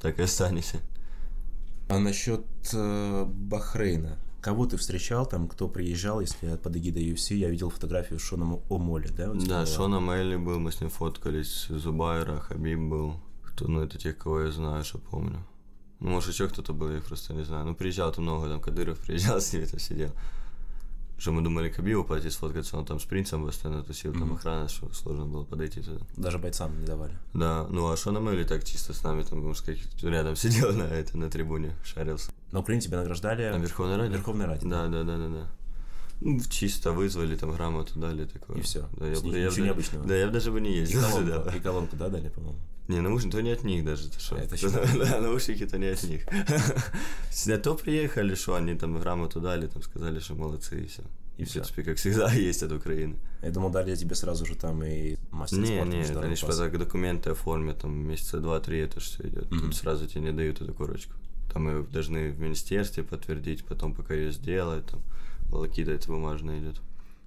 так 0.03 0.19
и 0.19 0.23
останешься. 0.23 0.81
А 1.89 1.99
насчет 1.99 2.45
э, 2.73 3.25
Бахрейна, 3.27 4.19
Кого 4.45 4.67
ты 4.67 4.77
встречал 4.77 5.25
там, 5.25 5.49
кто 5.49 5.69
приезжал, 5.69 6.21
если 6.21 6.57
под 6.57 6.77
эгидой 6.77 7.11
UFC, 7.11 7.35
я 7.35 7.49
видел 7.49 7.71
фотографию 7.71 8.19
с 8.19 8.23
Шоном 8.23 8.61
Омоли, 8.69 9.09
да? 9.09 9.33
Да, 9.33 9.65
Шона 9.65 10.01
Мелли 10.01 10.37
был, 10.37 10.59
мы 10.59 10.71
с 10.71 10.83
ним 10.83 10.91
фоткались, 10.91 11.69
Зубайра, 11.71 12.41
Хабиб 12.41 12.79
был. 12.79 13.15
Кто, 13.43 13.69
ну, 13.69 13.81
это 13.81 13.97
тех, 13.97 14.19
кого 14.19 14.43
я 14.43 14.51
знаю, 14.51 14.85
что 14.85 14.99
помню. 14.99 15.43
Ну, 15.99 16.11
может, 16.11 16.29
еще 16.35 16.47
кто-то 16.47 16.75
был, 16.75 16.91
я 16.91 17.01
просто 17.01 17.33
не 17.33 17.43
знаю. 17.43 17.65
Ну, 17.65 17.75
приезжал 17.75 18.13
там 18.13 18.25
много, 18.25 18.49
там 18.49 18.61
Кадыров 18.61 18.99
приезжал, 18.99 19.41
с 19.41 19.51
ними 19.55 19.65
там 19.65 19.81
сидел. 19.81 20.11
Что 21.17 21.31
мы 21.31 21.43
думали 21.43 21.69
Кабиву 21.69 22.05
пойти 22.05 22.29
сфоткаться, 22.29 22.77
он 22.77 22.85
там 22.85 22.99
с 22.99 23.05
принцем 23.05 23.47
постоянно 23.47 23.83
тусил, 23.83 24.13
там 24.13 24.33
mm-hmm. 24.33 24.37
охрана, 24.37 24.69
что 24.69 24.93
сложно 24.93 25.27
было 25.27 25.45
подойти 25.45 25.81
туда. 25.81 26.05
Даже 26.17 26.39
бойцам 26.39 26.79
не 26.81 26.87
давали. 26.87 27.17
Да, 27.33 27.67
ну 27.71 27.91
а 27.91 27.97
Шона 27.97 28.19
Мелли 28.19 28.45
так 28.45 28.65
чисто 28.65 28.93
с 28.93 29.03
нами, 29.05 29.23
там, 29.23 29.41
может, 29.41 29.63
сказать, 29.63 29.81
рядом 30.03 30.35
сидел 30.37 30.73
на, 30.73 30.83
это, 30.83 31.17
на 31.17 31.31
трибуне, 31.31 31.73
шарился. 31.85 32.33
На 32.51 32.61
Украине 32.61 32.83
тебя 32.83 32.99
награждали? 32.99 33.49
На 33.51 33.57
Верховной 33.57 33.97
Раде? 33.97 34.15
Верховной 34.15 34.47
Раде. 34.47 34.67
Да, 34.67 34.89
да, 34.89 35.05
да, 35.05 35.17
да, 35.17 35.29
да. 35.29 35.47
Ну, 36.21 36.41
чисто 36.49 36.93
вызвали, 36.93 37.37
там 37.37 37.53
грамоту 37.53 37.99
дали 37.99 38.25
такое. 38.25 38.59
И 38.59 38.61
все. 38.63 38.89
Да, 38.97 39.07
я, 39.07 39.17
С 39.17 39.23
ничего 39.23 39.37
я, 39.37 39.65
необычного. 39.65 40.07
Да, 40.07 40.17
я 40.17 40.29
даже 40.29 40.51
бы 40.51 40.61
не 40.61 40.73
ездил. 40.73 41.01
И 41.01 41.03
колонку, 41.03 41.29
да. 41.29 41.57
и 41.57 41.61
колонку, 41.61 41.97
да, 41.97 42.09
дали, 42.09 42.29
по-моему? 42.29 42.59
Не, 42.89 43.01
наушники, 43.01 43.33
то 43.33 43.43
не 43.43 43.51
от 43.51 43.65
них 43.65 43.85
даже, 43.85 44.11
ты 44.11 44.21
что? 44.21 44.37
Это 44.37 44.57
да, 44.99 45.21
наушники-то 45.21 45.79
не 45.79 45.87
от 45.87 46.03
них. 46.05 46.27
Сюда 47.31 47.59
то 47.59 47.75
приехали, 47.75 48.35
что 48.35 48.55
они 48.57 48.75
там 48.75 48.99
грамоту 48.99 49.41
дали, 49.41 49.67
там 49.67 49.83
сказали, 49.83 50.19
что 50.19 50.35
молодцы 50.35 50.83
и 50.83 50.87
все. 50.87 51.03
И 51.39 51.45
все. 51.45 51.55
принципе, 51.55 51.83
как 51.83 51.97
всегда, 51.97 52.31
есть 52.35 52.63
от 52.63 52.73
Украины. 52.73 53.17
Я 53.43 53.51
думал, 53.51 53.71
дали 53.71 53.97
тебе 53.97 54.15
сразу 54.15 54.45
же 54.45 54.55
там 54.55 54.85
и 54.85 55.17
мастер 55.31 55.59
Не, 55.59 55.81
не, 55.81 55.99
международный 55.99 56.27
они 56.27 56.37
же 56.37 56.47
так 56.47 56.79
документы 56.79 57.31
оформят, 57.31 57.81
там 57.81 57.93
месяца 58.07 58.39
два-три 58.39 58.81
это 58.81 59.01
все 59.01 59.27
идет. 59.29 59.49
Тут 59.49 59.75
сразу 59.75 60.07
тебе 60.07 60.21
не 60.21 60.33
дают 60.33 60.61
эту 60.61 60.75
корочку. 60.75 61.15
Там 61.53 61.69
ее 61.69 61.83
должны 61.85 62.31
в 62.31 62.41
министерстве 62.41 63.03
подтвердить, 63.03 63.65
потом 63.65 63.95
пока 63.95 64.15
ее 64.15 64.33
сделают, 64.33 64.87
там 64.87 65.03
волокита 65.49 65.93
это 65.93 66.09
бумажная 66.09 66.59
идет. 66.61 66.81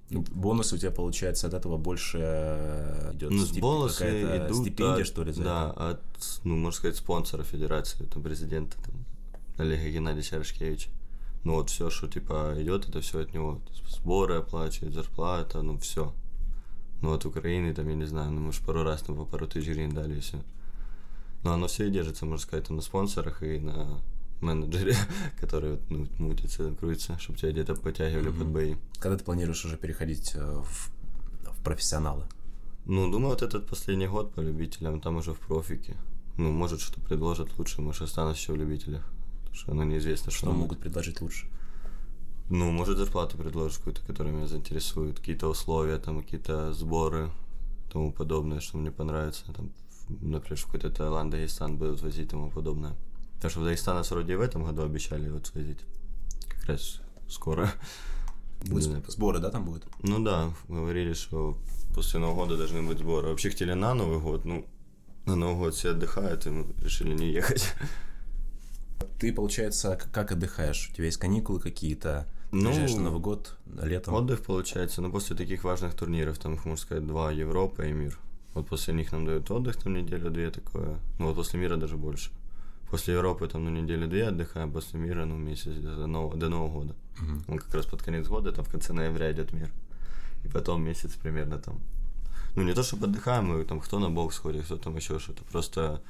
Ну, 0.10 0.22
бонусы 0.32 0.76
у 0.76 0.78
тебя, 0.78 0.92
получается, 0.92 1.48
от 1.48 1.54
этого 1.54 1.78
больше 1.78 2.18
э, 2.22 3.12
идет 3.14 3.32
Ну, 3.32 3.44
стип- 3.44 3.60
бонусы 3.60 3.98
какая-то 4.00 4.48
идут 4.48 4.58
стипендия, 4.62 5.02
от- 5.04 5.08
что 5.08 5.24
ли, 5.24 5.34
за 5.34 5.44
Да, 5.44 5.70
это? 5.76 5.90
от, 5.90 6.02
ну, 6.46 6.56
можно 6.56 6.78
сказать, 6.78 6.96
спонсора 6.96 7.44
федерации, 7.44 8.06
там, 8.06 8.24
президента, 8.24 8.78
там, 8.84 8.96
Олега 9.58 9.90
Геннадьевича 9.90 10.38
Рашкевича. 10.38 10.90
Ну, 11.44 11.56
вот 11.56 11.70
все, 11.70 11.90
что, 11.90 12.08
типа, 12.08 12.54
идет, 12.58 12.88
это 12.88 13.02
все 13.02 13.20
от 13.20 13.34
него. 13.34 13.60
Сборы 13.90 14.36
оплачивают, 14.36 14.96
зарплата, 14.96 15.62
ну, 15.62 15.78
все. 15.78 16.14
Ну, 17.02 17.12
от 17.14 17.26
Украины, 17.26 17.74
там, 17.74 17.88
я 17.90 17.96
не 17.96 18.06
знаю, 18.08 18.32
ну, 18.32 18.40
может, 18.42 18.62
пару 18.66 18.84
раз, 18.84 19.02
там, 19.02 19.16
по 19.18 19.26
пару 19.26 19.46
тысяч 19.48 19.68
гривен 19.68 19.92
дали, 19.92 20.18
и 20.18 20.20
все. 20.22 20.38
Но 21.44 21.52
оно 21.54 21.68
все 21.68 21.86
и 21.88 21.92
держится, 21.92 22.26
можно 22.26 22.42
сказать, 22.44 22.66
там, 22.68 22.78
на 22.78 22.82
спонсорах 22.82 23.44
и 23.44 23.60
на 23.60 23.88
менеджере, 24.42 24.96
который, 25.40 25.80
ну, 25.90 26.08
мутится, 26.18 26.74
крутится, 26.76 27.18
чтобы 27.20 27.40
тебя 27.40 27.52
где-то 27.52 27.76
подтягивали 27.76 28.30
под 28.30 28.46
Мгм. 28.46 28.54
бои. 28.54 28.76
Когда 29.00 29.18
ты 29.18 29.24
планируешь 29.24 29.66
уже 29.66 29.78
переходить 29.78 30.34
э, 30.36 30.40
в, 30.64 30.92
в 31.52 31.64
профессионалы? 31.64 32.26
Ну, 32.86 33.12
думаю, 33.12 33.30
вот 33.32 33.42
этот 33.42 33.68
последний 33.68 34.08
год 34.08 34.34
по 34.34 34.40
любителям, 34.42 35.02
там 35.02 35.18
уже 35.18 35.34
в 35.34 35.40
профике. 35.40 35.98
Ну, 36.38 36.52
может, 36.52 36.80
что 36.82 37.02
предложат 37.02 37.58
лучше, 37.58 37.82
может, 37.82 38.04
останусь 38.04 38.38
еще 38.38 38.54
в 38.54 38.58
любителях. 38.58 39.04
Потому 39.42 39.56
что 39.56 39.72
оно 39.72 39.84
неизвестно, 39.84 40.32
что, 40.32 40.46
Что 40.46 40.52
могут 40.52 40.80
предложить 40.80 41.20
лучше? 41.22 41.48
Ну, 42.50 42.72
может, 42.72 42.98
зарплату 42.98 43.38
предложат 43.38 43.78
какую-то, 43.78 44.02
которая 44.06 44.34
меня 44.34 44.48
заинтересует, 44.48 45.20
какие-то 45.20 45.48
условия, 45.50 45.98
там, 45.98 46.22
какие-то 46.22 46.72
сборы, 46.74 47.30
тому 47.92 48.14
подобное, 48.14 48.60
что 48.62 48.78
мне 48.78 48.92
понравится. 48.92 49.44
Там, 49.54 49.72
например, 50.08 50.58
в 50.58 50.66
какой-то 50.66 50.90
Таиланд, 50.90 51.32
Дагестан 51.32 51.78
будут 51.78 52.02
возить, 52.02 52.30
тому 52.30 52.50
подобное. 52.52 52.96
Потому 53.38 53.52
что 53.52 53.60
в 53.62 53.66
Дагестан 53.66 53.96
нас 53.96 54.12
вроде 54.12 54.34
и 54.34 54.36
в 54.36 54.42
этом 54.42 54.66
году 54.66 54.84
обещали 54.84 55.30
вот 55.30 55.48
свозить. 55.48 55.80
Как 56.50 56.66
раз 56.66 57.02
скоро. 57.30 57.72
Будет 58.66 59.10
сборы, 59.10 59.40
да, 59.40 59.52
там 59.52 59.66
будут? 59.66 59.86
Ну 60.02 60.24
да, 60.24 60.52
говорили, 60.68 61.14
что 61.14 61.58
после 61.94 62.20
Нового 62.20 62.46
года 62.46 62.58
должны 62.58 62.82
быть 62.82 62.98
сборы. 62.98 63.30
Вообще 63.30 63.50
хотели 63.50 63.74
на 63.74 63.94
Новый 63.94 64.20
год, 64.20 64.46
ну, 64.46 64.66
на 65.26 65.36
Новый 65.36 65.58
год 65.58 65.76
все 65.76 65.92
отдыхают, 65.92 66.48
и 66.48 66.50
мы 66.50 66.66
решили 66.84 67.14
не 67.14 67.32
ехать. 67.32 67.74
Ты, 69.20 69.32
получается, 69.32 70.00
как 70.12 70.32
отдыхаешь? 70.32 70.90
У 70.92 70.96
тебя 70.96 71.06
есть 71.06 71.18
каникулы 71.18 71.60
какие-то? 71.60 72.28
Ну, 72.52 72.70
Приезжаешь 72.70 72.96
на 72.96 73.04
Новый 73.04 73.20
год, 73.20 73.56
летом? 73.82 74.14
Отдых 74.16 74.44
получается, 74.44 75.02
но 75.02 75.12
после 75.12 75.36
таких 75.36 75.64
важных 75.64 75.94
турниров, 75.96 76.40
там 76.40 76.56
их, 76.56 76.66
можно 76.66 76.82
сказать, 76.82 77.06
два 77.06 77.32
Европа 77.32 77.84
и 77.84 77.92
мир. 77.92 78.18
Вот 78.54 78.68
после 78.68 78.94
них 78.94 79.12
нам 79.12 79.26
дают 79.26 79.52
отдых, 79.52 79.78
там 79.78 79.94
неделю-две 79.94 80.50
такое. 80.50 81.00
Ну 81.20 81.28
вот 81.28 81.36
после 81.36 81.60
мира 81.60 81.78
даже 81.78 81.98
больше. 81.98 82.32
После 82.90 83.16
Европы 83.16 83.48
там 83.48 83.66
ну 83.66 83.70
неделю-две 83.70 84.28
отдыхаем, 84.28 84.72
после 84.72 85.00
мира 85.00 85.26
ну 85.26 85.38
месяц 85.38 85.74
до 85.76 86.08
Нового, 86.08 86.38
до 86.38 86.50
Нового 86.50 86.72
года. 86.80 86.96
Мгм. 87.20 87.44
Он 87.48 87.60
как 87.60 87.74
раз 87.74 87.86
под 87.86 88.02
конец 88.02 88.28
года, 88.28 88.52
там 88.52 88.64
в 88.64 88.70
конце 88.70 88.94
ноября 88.94 89.32
идет 89.32 89.52
мир. 89.54 89.70
И 90.46 90.48
потом 90.48 90.84
месяц 90.84 91.14
примерно 91.16 91.58
там. 91.58 91.80
Ну, 92.56 92.64
не 92.64 92.74
то, 92.74 92.84
чтобы 92.84 93.06
отдыхаем, 93.08 93.46
мы 93.46 93.64
там 93.66 93.80
кто 93.80 94.00
на 94.00 94.10
бокс 94.10 94.38
ходит, 94.38 94.66
кто 94.66 94.78
там 94.78 94.96
еще 94.96 95.20
что-то. 95.20 95.44
Просто 95.44 96.02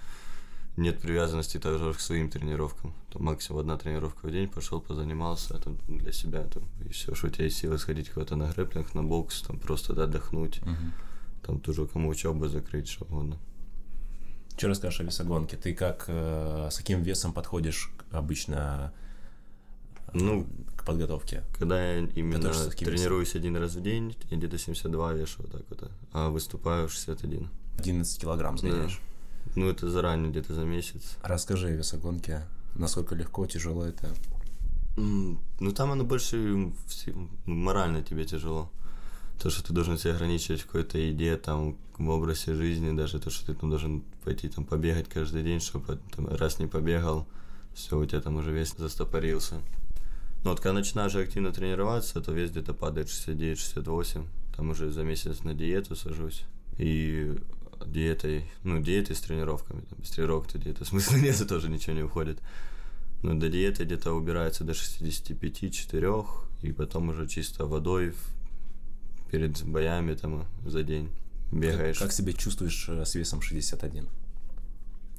нет 0.77 0.99
привязанности 1.01 1.57
тоже 1.59 1.93
к 1.93 1.99
своим 1.99 2.29
тренировкам. 2.29 2.93
Там 3.11 3.23
максимум 3.23 3.61
одна 3.61 3.77
тренировка 3.77 4.27
в 4.27 4.31
день, 4.31 4.47
пошел, 4.47 4.79
позанимался, 4.79 5.57
там 5.57 5.77
для 5.87 6.11
себя 6.11 6.43
там, 6.43 6.63
и 6.85 6.89
все, 6.89 7.15
что 7.15 7.27
у 7.27 7.29
тебя 7.31 7.45
есть 7.45 7.57
силы 7.57 7.79
сходить 7.79 8.09
куда-то 8.11 8.35
на 8.35 8.47
грэплинг, 8.51 8.93
на 8.93 9.03
бокс, 9.03 9.41
там 9.41 9.57
просто 9.59 9.93
отдохнуть, 10.01 10.61
Мгм. 10.61 10.93
там 11.43 11.59
тоже 11.59 11.87
кому 11.87 12.09
учебу 12.09 12.47
закрыть, 12.47 12.87
что 12.87 13.05
угодно. 13.05 13.37
Что 14.57 14.69
расскажешь 14.69 15.01
о 15.01 15.03
весогонке? 15.03 15.55
Ты 15.55 15.75
как, 15.75 16.05
э, 16.07 16.69
с 16.71 16.77
каким 16.77 17.03
весом 17.03 17.31
подходишь 17.31 17.91
обычно 18.11 18.91
э, 20.07 20.09
Ну, 20.13 20.47
к 20.75 20.83
подготовке? 20.83 21.43
Когда 21.59 21.79
я 21.79 21.99
именно 21.99 22.41
каким 22.41 22.51
весом? 22.51 22.71
тренируюсь 22.85 23.35
один 23.35 23.55
раз 23.55 23.75
в 23.75 23.83
день, 23.83 24.17
я 24.31 24.37
где-то 24.37 24.57
72 24.57 25.13
вешу 25.13 25.43
вот 25.43 25.51
так 25.51 25.61
вот, 25.69 25.91
а 26.11 26.29
выступаю 26.29 26.89
61. 26.89 27.49
11 27.77 28.19
килограмм 28.19 28.57
сгоняешь. 28.57 28.99
Ну, 29.55 29.69
это 29.69 29.89
заранее, 29.91 30.31
где-то 30.31 30.55
за 30.55 30.61
месяц. 30.65 31.17
Расскажи 31.21 31.67
о 31.67 31.71
весогонке. 31.71 32.41
Насколько 32.75 33.13
легко, 33.13 33.45
тяжело 33.45 33.85
это? 33.85 34.09
Ну, 34.95 35.71
там 35.75 35.91
оно 35.91 36.03
больше 36.03 36.71
морально 37.45 38.01
тебе 38.01 38.25
тяжело. 38.25 38.71
То, 39.41 39.49
что 39.49 39.63
ты 39.63 39.73
должен 39.73 39.97
себя 39.97 40.13
ограничивать 40.15 40.61
в 40.61 40.65
какой-то 40.65 40.97
еде, 40.97 41.37
там, 41.37 41.77
в 41.97 42.09
образе 42.09 42.55
жизни, 42.55 42.95
даже 42.95 43.19
то, 43.19 43.29
что 43.29 43.45
ты 43.45 43.53
там 43.53 43.69
должен 43.69 44.03
пойти 44.23 44.49
там 44.49 44.65
побегать 44.65 45.09
каждый 45.09 45.43
день, 45.43 45.59
чтобы 45.59 45.99
там, 46.15 46.27
раз 46.27 46.59
не 46.59 46.67
побегал, 46.67 47.27
все, 47.73 47.99
у 47.99 48.05
тебя 48.05 48.21
там 48.21 48.37
уже 48.37 48.51
вес 48.51 48.73
застопорился. 48.77 49.61
Но 50.43 50.51
вот 50.51 50.59
когда 50.59 50.73
начинаешь 50.73 51.15
активно 51.15 51.51
тренироваться, 51.51 52.21
то 52.21 52.31
вес 52.31 52.51
где-то 52.51 52.73
падает 52.73 53.07
69-68. 53.07 54.25
Там 54.55 54.69
уже 54.69 54.91
за 54.91 55.03
месяц 55.03 55.43
на 55.43 55.53
диету 55.53 55.95
сажусь. 55.95 56.43
И 56.77 57.35
диетой, 57.85 58.45
ну, 58.63 58.81
диетой 58.81 59.15
с 59.15 59.21
тренировками. 59.21 59.81
Там, 59.81 59.99
без 59.99 60.09
тренировок 60.09 60.47
то 60.47 60.57
диета 60.57 60.85
смысла 60.85 61.17
нет, 61.17 61.47
тоже 61.47 61.69
ничего 61.69 61.95
не 61.95 62.03
уходит. 62.03 62.39
Ну, 63.23 63.37
до 63.37 63.49
диеты 63.49 63.83
где-то 63.83 64.13
убирается 64.13 64.63
до 64.63 64.73
65-4, 64.73 66.25
и 66.61 66.71
потом 66.71 67.09
уже 67.09 67.27
чисто 67.27 67.65
водой 67.65 68.13
перед 69.29 69.63
боями 69.63 70.13
там 70.15 70.45
за 70.65 70.83
день 70.83 71.09
бегаешь. 71.51 71.97
Как, 71.97 72.07
как 72.07 72.13
себя 72.13 72.33
чувствуешь 72.33 72.87
э, 72.89 73.05
с 73.05 73.15
весом 73.15 73.41
61? 73.41 74.07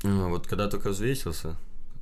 А, 0.05 0.29
Вот 0.29 0.47
когда 0.47 0.69
только 0.69 0.91
взвесился, 0.91 1.57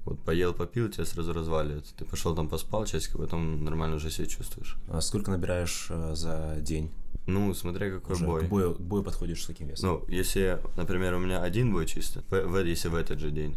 вот 0.04 0.20
поел, 0.20 0.54
попил, 0.54 0.88
тебя 0.88 1.04
сразу 1.04 1.32
разваливает. 1.32 1.86
Ты 1.96 2.04
пошел 2.04 2.34
там 2.34 2.48
поспал 2.48 2.86
часик, 2.86 3.16
а 3.16 3.18
потом 3.18 3.64
нормально 3.64 3.96
уже 3.96 4.10
себя 4.10 4.26
чувствуешь. 4.26 4.76
А 4.88 5.00
сколько 5.00 5.30
набираешь 5.30 5.88
э, 5.90 6.14
за 6.14 6.56
день? 6.60 6.90
Ну, 7.26 7.52
смотря 7.54 7.90
какой 7.90 8.14
Уже 8.14 8.24
бой. 8.24 8.46
К, 8.46 8.48
бою, 8.48 8.74
к 8.74 8.80
бою 8.80 9.02
подходишь 9.02 9.42
с 9.42 9.46
каким 9.46 9.68
весом? 9.68 9.88
Ну, 9.88 10.04
если, 10.08 10.60
например, 10.76 11.14
у 11.14 11.18
меня 11.18 11.42
один 11.42 11.72
бой 11.72 11.86
чисто, 11.86 12.22
в, 12.30 12.64
если 12.64 12.88
в 12.88 12.94
этот 12.94 13.18
же 13.18 13.30
день, 13.30 13.56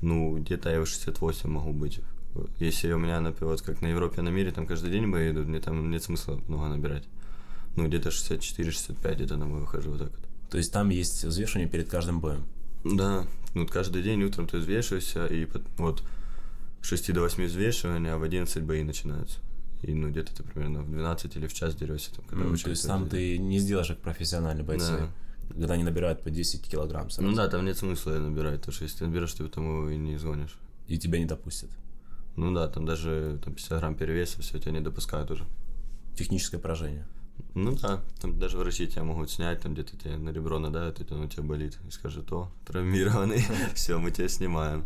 ну, 0.00 0.38
где-то 0.38 0.70
я 0.70 0.80
в 0.80 0.86
68 0.86 1.50
могу 1.50 1.72
быть. 1.72 2.00
Если 2.58 2.92
у 2.92 2.98
меня, 2.98 3.20
например, 3.20 3.52
вот 3.52 3.62
как 3.62 3.82
на 3.82 3.88
Европе, 3.88 4.22
на 4.22 4.28
мире, 4.28 4.52
там 4.52 4.66
каждый 4.66 4.92
день 4.92 5.10
бои 5.10 5.32
идут, 5.32 5.48
мне 5.48 5.58
там 5.60 5.90
нет 5.90 6.04
смысла 6.04 6.40
много 6.46 6.68
набирать. 6.68 7.04
Ну, 7.76 7.86
где-то 7.86 8.08
64-65 8.10 9.14
где-то 9.14 9.36
на 9.36 9.46
бой 9.46 9.60
выхожу 9.60 9.90
вот 9.92 10.00
так 10.00 10.10
вот. 10.10 10.50
То 10.50 10.58
есть 10.58 10.72
там 10.72 10.88
есть 10.90 11.24
взвешивание 11.24 11.68
перед 11.68 11.88
каждым 11.88 12.20
боем? 12.20 12.44
Да, 12.84 13.26
ну, 13.54 13.62
вот 13.62 13.70
каждый 13.70 14.02
день 14.02 14.22
утром 14.22 14.48
ты 14.48 14.58
взвешиваешься, 14.58 15.26
и 15.26 15.46
вот 15.78 16.02
с 16.82 16.86
6 16.86 17.12
до 17.12 17.20
8 17.20 17.44
взвешивания, 17.44 18.14
а 18.14 18.18
в 18.18 18.22
11 18.22 18.62
бои 18.64 18.82
начинаются. 18.82 19.38
И, 19.82 19.94
ну, 19.94 20.10
где-то 20.10 20.34
ты 20.34 20.42
примерно 20.42 20.82
в 20.82 20.90
12 20.90 21.36
или 21.36 21.46
в 21.46 21.54
час 21.54 21.74
дерешься. 21.74 22.14
Там, 22.14 22.24
когда 22.26 22.46
очень 22.46 22.64
то 22.64 22.70
есть 22.70 22.86
там 22.86 23.08
ты 23.08 23.38
не 23.38 23.58
сделаешь 23.58 23.88
как 23.88 23.98
профессиональные 23.98 24.64
бойцы, 24.64 24.92
Да. 24.98 25.08
когда 25.48 25.74
они 25.74 25.84
набирают 25.84 26.22
по 26.22 26.30
10 26.30 26.62
килограмм 26.66 27.10
сразу, 27.10 27.28
Ну 27.28 27.34
да, 27.36 27.48
там 27.48 27.64
нет 27.64 27.78
смысла 27.78 28.12
набирать, 28.12 28.60
потому 28.60 28.74
что 28.74 28.84
если 28.84 28.98
ты 28.98 29.06
наберешь, 29.06 29.32
ты 29.32 29.44
его 29.44 29.88
и 29.90 29.96
не 29.96 30.16
изгонишь. 30.16 30.56
и 30.88 30.98
тебя 30.98 31.18
не 31.18 31.24
допустят. 31.26 31.70
Ну 32.36 32.52
да, 32.52 32.66
там 32.68 32.84
даже 32.84 33.38
там 33.44 33.54
50 33.54 33.78
грамм 33.78 33.94
перевеса, 33.94 34.40
все 34.42 34.58
тебя 34.58 34.72
не 34.72 34.80
допускают 34.80 35.30
уже. 35.30 35.44
Техническое 36.16 36.58
поражение. 36.58 37.06
Ну 37.54 37.76
да, 37.76 38.02
там 38.20 38.38
даже 38.38 38.58
врачи 38.58 38.86
тебя 38.86 39.04
могут 39.04 39.30
снять, 39.30 39.60
там 39.60 39.74
где-то 39.74 39.96
тебе 39.96 40.16
на 40.16 40.30
ребро 40.30 40.58
надавят, 40.58 41.00
и 41.00 41.04
там 41.04 41.22
у 41.22 41.28
тебя 41.28 41.42
болит. 41.42 41.78
И 41.86 41.90
скажут, 41.90 42.32
о, 42.32 42.50
травмированный, 42.66 43.44
все, 43.74 43.98
мы 43.98 44.10
тебя 44.10 44.28
снимаем. 44.28 44.84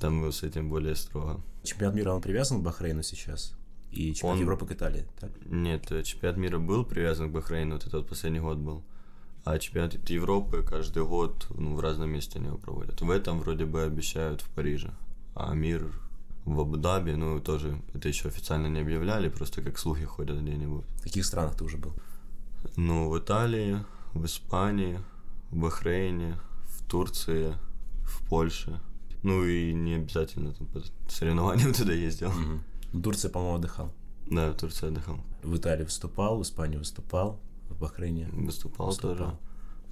Там 0.00 0.30
с 0.30 0.42
этим 0.42 0.68
более 0.68 0.96
строго. 0.96 1.40
Чемпионат 1.62 1.94
мира, 1.94 2.12
он 2.12 2.20
привязан 2.20 2.60
к 2.60 2.62
Бахрейну 2.62 3.02
сейчас? 3.02 3.54
и 3.94 4.12
чемпионат 4.12 4.36
Он- 4.36 4.40
Европы 4.40 4.66
к 4.66 4.72
Италии, 4.72 5.06
так? 5.20 5.30
Нет, 5.46 5.90
э, 5.92 6.02
чемпионат 6.02 6.36
мира 6.36 6.58
был 6.58 6.84
привязан 6.84 7.30
к 7.30 7.32
Бахрейну, 7.32 7.74
вот 7.74 7.86
это 7.86 7.98
вот 7.98 8.08
последний 8.08 8.40
год 8.40 8.58
был. 8.58 8.82
А 9.44 9.58
чемпионат 9.58 9.94
Европы 10.10 10.64
каждый 10.68 11.04
год 11.04 11.46
ну, 11.50 11.74
в 11.74 11.80
разном 11.80 12.10
месте 12.10 12.38
они 12.38 12.48
его 12.48 12.58
проводят. 12.58 13.00
В 13.00 13.10
этом 13.10 13.40
вроде 13.40 13.66
бы 13.66 13.82
обещают 13.82 14.40
в 14.40 14.48
Париже. 14.50 14.92
А 15.34 15.54
мир 15.54 15.92
в 16.44 16.60
Абу-Даби, 16.60 17.12
ну, 17.12 17.40
тоже 17.40 17.80
это 17.94 18.08
еще 18.08 18.28
официально 18.28 18.66
не 18.66 18.80
объявляли, 18.80 19.28
просто 19.28 19.62
как 19.62 19.78
слухи 19.78 20.04
ходят 20.04 20.38
где-нибудь. 20.40 20.84
В 20.98 21.02
каких 21.02 21.24
странах 21.24 21.56
ты 21.56 21.64
уже 21.64 21.78
был? 21.78 21.92
Ну, 22.76 23.08
в 23.08 23.18
Италии, 23.18 23.78
в 24.12 24.24
Испании, 24.26 25.00
в 25.50 25.56
Бахрейне, 25.56 26.38
в 26.66 26.88
Турции, 26.88 27.54
в 28.04 28.28
Польше. 28.28 28.80
Ну 29.22 29.44
и 29.44 29.72
не 29.72 29.94
обязательно 29.94 30.52
там 30.52 30.66
по 30.66 30.82
соревнованиям 31.08 31.72
туда 31.74 31.92
ездил. 31.92 32.30
Мгм. 32.30 32.62
В 32.92 33.02
Турции, 33.02 33.28
по-моему, 33.28 33.56
отдыхал. 33.56 33.92
Да, 34.30 34.52
в 34.52 34.56
Турции 34.56 34.88
отдыхал. 34.88 35.18
В 35.42 35.56
Италии 35.56 35.84
выступал, 35.84 36.38
в 36.38 36.42
Испании 36.42 36.76
выступал, 36.76 37.40
в 37.70 37.78
Бахрейне. 37.78 38.28
Выступал, 38.32 38.88
Выступал. 38.88 39.16
тоже. 39.16 39.36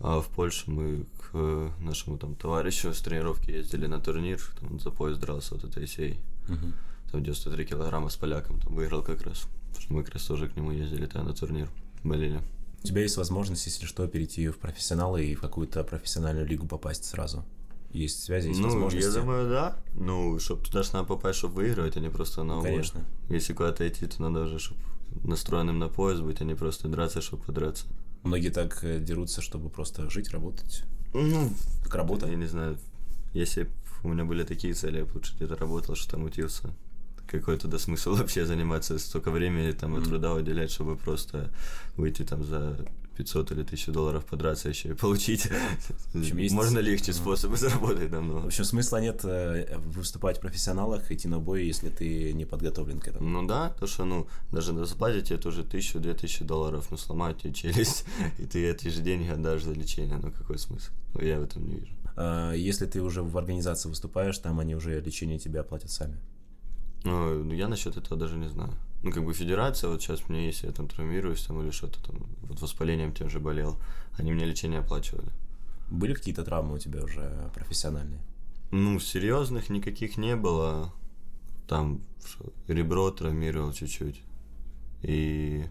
А 0.01 0.21
в 0.21 0.29
Польше 0.29 0.71
мы 0.71 1.07
к 1.21 1.73
нашему 1.81 2.19
там 2.19 2.35
товарищу 2.35 2.93
с 2.93 3.01
тренировки 3.01 3.51
ездили 3.51 3.87
на 3.87 4.01
турнир, 4.01 4.41
там 4.61 4.81
за 4.81 4.91
пояс 4.91 5.17
дрался 5.19 5.55
вот 5.55 5.65
этой 5.65 5.87
сей. 5.87 6.19
Мгм. 6.49 6.75
Там 7.11 7.23
93 7.23 7.67
килограмма 7.67 8.09
с 8.09 8.17
поляком, 8.17 8.61
там 8.61 8.75
выиграл 8.75 9.03
как 9.03 9.23
раз. 9.23 9.47
Потому 9.69 9.83
что 9.83 9.93
мы 9.95 10.05
как 10.05 10.15
раз 10.15 10.25
тоже 10.25 10.49
к 10.49 10.57
нему 10.57 10.73
ездили 10.73 11.07
тогда 11.07 11.25
на 11.25 11.35
турнир. 11.35 11.69
Болели. 12.05 12.41
У 12.83 12.87
тебя 12.87 13.03
есть 13.03 13.17
возможность, 13.17 13.67
если 13.67 13.87
что, 13.87 14.07
перейти 14.09 14.49
в 14.49 14.59
профессионалы 14.59 15.25
и 15.25 15.35
в 15.35 15.41
какую-то 15.41 15.85
профессиональную 15.85 16.47
лигу 16.47 16.67
попасть 16.67 17.05
сразу. 17.05 17.45
Есть 17.93 18.23
связи, 18.25 18.49
есть 18.49 18.61
ну, 18.61 18.69
возможности. 18.69 19.07
я 19.07 19.21
думаю, 19.21 19.49
да. 19.49 19.77
Ну, 19.95 20.39
чтобы 20.39 20.65
туда 20.65 20.83
ж 20.83 20.93
надо 20.93 21.07
попасть, 21.07 21.39
чтобы 21.39 21.57
выигрывать, 21.57 21.97
а 21.97 22.01
не 22.01 22.09
просто 22.09 22.43
на 22.43 22.57
Ну, 22.57 22.63
конечно. 22.63 23.05
Если 23.29 23.53
куда-то 23.53 23.87
идти, 23.87 24.07
то 24.07 24.23
надо 24.23 24.45
уже, 24.45 24.59
чтобы 24.59 24.81
настроенным 25.23 25.79
на 25.79 25.89
пояс 25.89 26.21
быть, 26.21 26.41
а 26.41 26.45
не 26.45 26.55
просто 26.55 26.89
драться, 26.89 27.21
чтобы 27.21 27.45
подраться. 27.45 27.85
Многие 28.23 28.49
так 28.49 28.83
э, 28.83 28.99
дерутся, 28.99 29.43
чтобы 29.43 29.69
просто 29.69 30.09
жить, 30.09 30.31
работать. 30.31 30.85
Ну, 31.13 31.51
Как 31.85 31.95
работа. 31.95 32.27
Я 32.27 32.37
не 32.37 32.47
знаю, 32.47 32.79
если 33.35 33.69
у 34.03 34.09
меня 34.09 34.25
были 34.25 34.45
такие 34.45 34.75
цели, 34.75 34.99
я 34.99 35.05
бы 35.05 35.13
лучше 35.15 35.35
где-то 35.37 35.57
работал, 35.57 35.95
что 35.95 36.11
там 36.13 36.25
учился. 36.25 36.71
Какой 37.29 37.57
тогда 37.57 37.79
смысл 37.79 38.15
вообще 38.17 38.45
заниматься 38.45 38.99
столько 38.99 39.31
времени 39.31 39.73
там 39.73 39.95
и 39.97 40.01
Мгм. 40.01 40.09
труда 40.09 40.35
уделять, 40.35 40.71
чтобы 40.71 40.97
просто 40.97 41.51
выйти 41.97 42.23
там 42.25 42.45
за 42.45 42.77
500 43.17 43.53
или 43.53 43.63
1000 43.63 43.93
долларов 43.93 44.25
подраться 44.25 44.69
еще 44.71 44.89
и 44.91 44.95
получить. 44.95 45.47
общем, 46.15 46.39
есть- 46.39 46.55
Можно 46.55 46.79
легче 46.81 47.13
способы 47.13 47.57
заработать 47.59 48.09
В 48.09 48.13
намного. 48.13 48.47
общем, 48.47 48.65
смысла 48.65 49.01
нет 49.03 49.21
э, 49.25 49.79
выступать 49.79 50.39
в 50.39 50.41
профессионалах, 50.41 51.11
идти 51.13 51.29
на 51.29 51.39
бой, 51.39 51.65
если 51.67 51.91
ты 51.91 52.33
не 52.33 52.45
подготовлен 52.47 53.01
к 53.01 53.09
этому. 53.09 53.29
Ну 53.29 53.47
да, 53.47 53.71
то 53.79 53.87
что, 53.87 54.05
ну, 54.07 54.27
даже 54.51 54.73
заплатить 54.87 55.29
тебе 55.29 55.39
тоже 55.39 55.63
тысячу, 55.63 56.01
две 56.01 56.15
тысячи 56.15 56.43
долларов, 56.45 56.87
ну, 56.91 56.97
сломают 56.97 57.43
тебе 57.43 57.53
челюсть, 57.53 58.05
и 58.39 58.47
ты 58.47 58.67
эти 58.67 58.89
же 58.89 59.03
деньги 59.03 59.29
отдашь 59.29 59.63
за 59.63 59.73
лечение, 59.73 60.17
ну, 60.23 60.31
какой 60.33 60.59
смысл? 60.59 60.91
Ну, 61.15 61.23
я 61.23 61.39
в 61.39 61.43
этом 61.43 61.67
не 61.69 61.75
вижу. 61.77 61.93
А 62.17 62.53
Если 62.53 62.87
ты 62.87 63.03
уже 63.03 63.23
в 63.23 63.37
организации 63.39 63.89
выступаешь, 63.89 64.39
там 64.39 64.61
они 64.61 64.75
уже 64.75 65.01
лечение 65.01 65.39
тебе 65.39 65.61
оплатят 65.61 65.91
сами. 65.91 66.19
Ну, 67.05 67.45
ну, 67.45 67.55
я 67.55 67.69
насчет 67.69 67.97
этого 67.97 68.19
даже 68.19 68.37
не 68.37 68.49
знаю. 68.49 68.75
Ну, 69.03 69.11
как 69.11 69.25
бы 69.25 69.35
федерация, 69.35 69.91
вот 69.91 70.01
сейчас 70.01 70.29
мне, 70.29 70.47
если 70.47 70.69
я 70.69 70.73
там 70.73 70.89
травмируюсь 70.89 71.45
там 71.45 71.61
или 71.61 71.71
что-то 71.71 72.03
там, 72.05 72.27
вот 72.43 72.61
воспалением 72.61 73.13
тем 73.13 73.29
же 73.29 73.41
болел, 73.41 73.77
они 74.19 74.33
мне 74.33 74.45
лечение 74.45 74.81
оплачивали. 74.81 75.29
Были 75.91 76.15
какие-то 76.15 76.45
травмы 76.45 76.75
у 76.75 76.79
тебя 76.79 77.03
уже 77.03 77.51
профессиональные? 77.55 78.21
Ну, 78.71 79.01
серьезных 79.01 79.69
никаких 79.71 80.17
не 80.17 80.37
было. 80.37 80.93
Там 81.69 82.01
ребро 82.69 83.11
травмировал 83.11 83.73
чуть-чуть. 83.73 84.23
И 85.03 85.65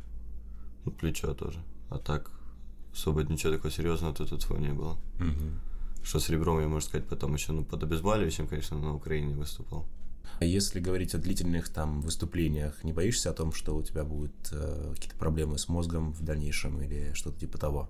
ну, 0.83 0.91
плечо 0.91 1.33
тоже. 1.33 1.59
А 1.89 1.97
так 1.97 2.29
особо 2.93 3.23
ничего 3.23 3.53
такого 3.53 3.71
серьезного 3.71 4.13
тут, 4.13 4.29
тут 4.29 4.59
не 4.59 4.73
было. 4.73 4.97
Что 6.03 6.19
с 6.19 6.29
ребром, 6.29 6.59
я, 6.59 6.67
можно 6.67 6.87
сказать, 6.87 7.07
потом 7.07 7.33
еще 7.33 7.51
ну, 7.51 7.63
под 7.63 7.83
обезболивающим, 7.83 8.47
конечно, 8.47 8.77
на 8.77 8.95
Украине 8.95 9.35
выступал. 9.35 9.85
А 10.39 10.45
если 10.45 10.79
говорить 10.79 11.13
о 11.13 11.19
длительных 11.19 11.69
там 11.69 12.01
выступлениях, 12.01 12.83
не 12.83 12.93
боишься 12.93 13.29
о 13.29 13.33
том, 13.33 13.53
что 13.53 13.75
у 13.75 13.83
тебя 13.83 14.03
будут 14.03 14.31
э, 14.51 14.93
какие-то 14.95 15.15
проблемы 15.17 15.59
с 15.59 15.69
мозгом 15.69 16.13
в 16.13 16.23
дальнейшем 16.23 16.81
или 16.81 17.13
что-то 17.13 17.39
типа 17.39 17.59
того? 17.59 17.89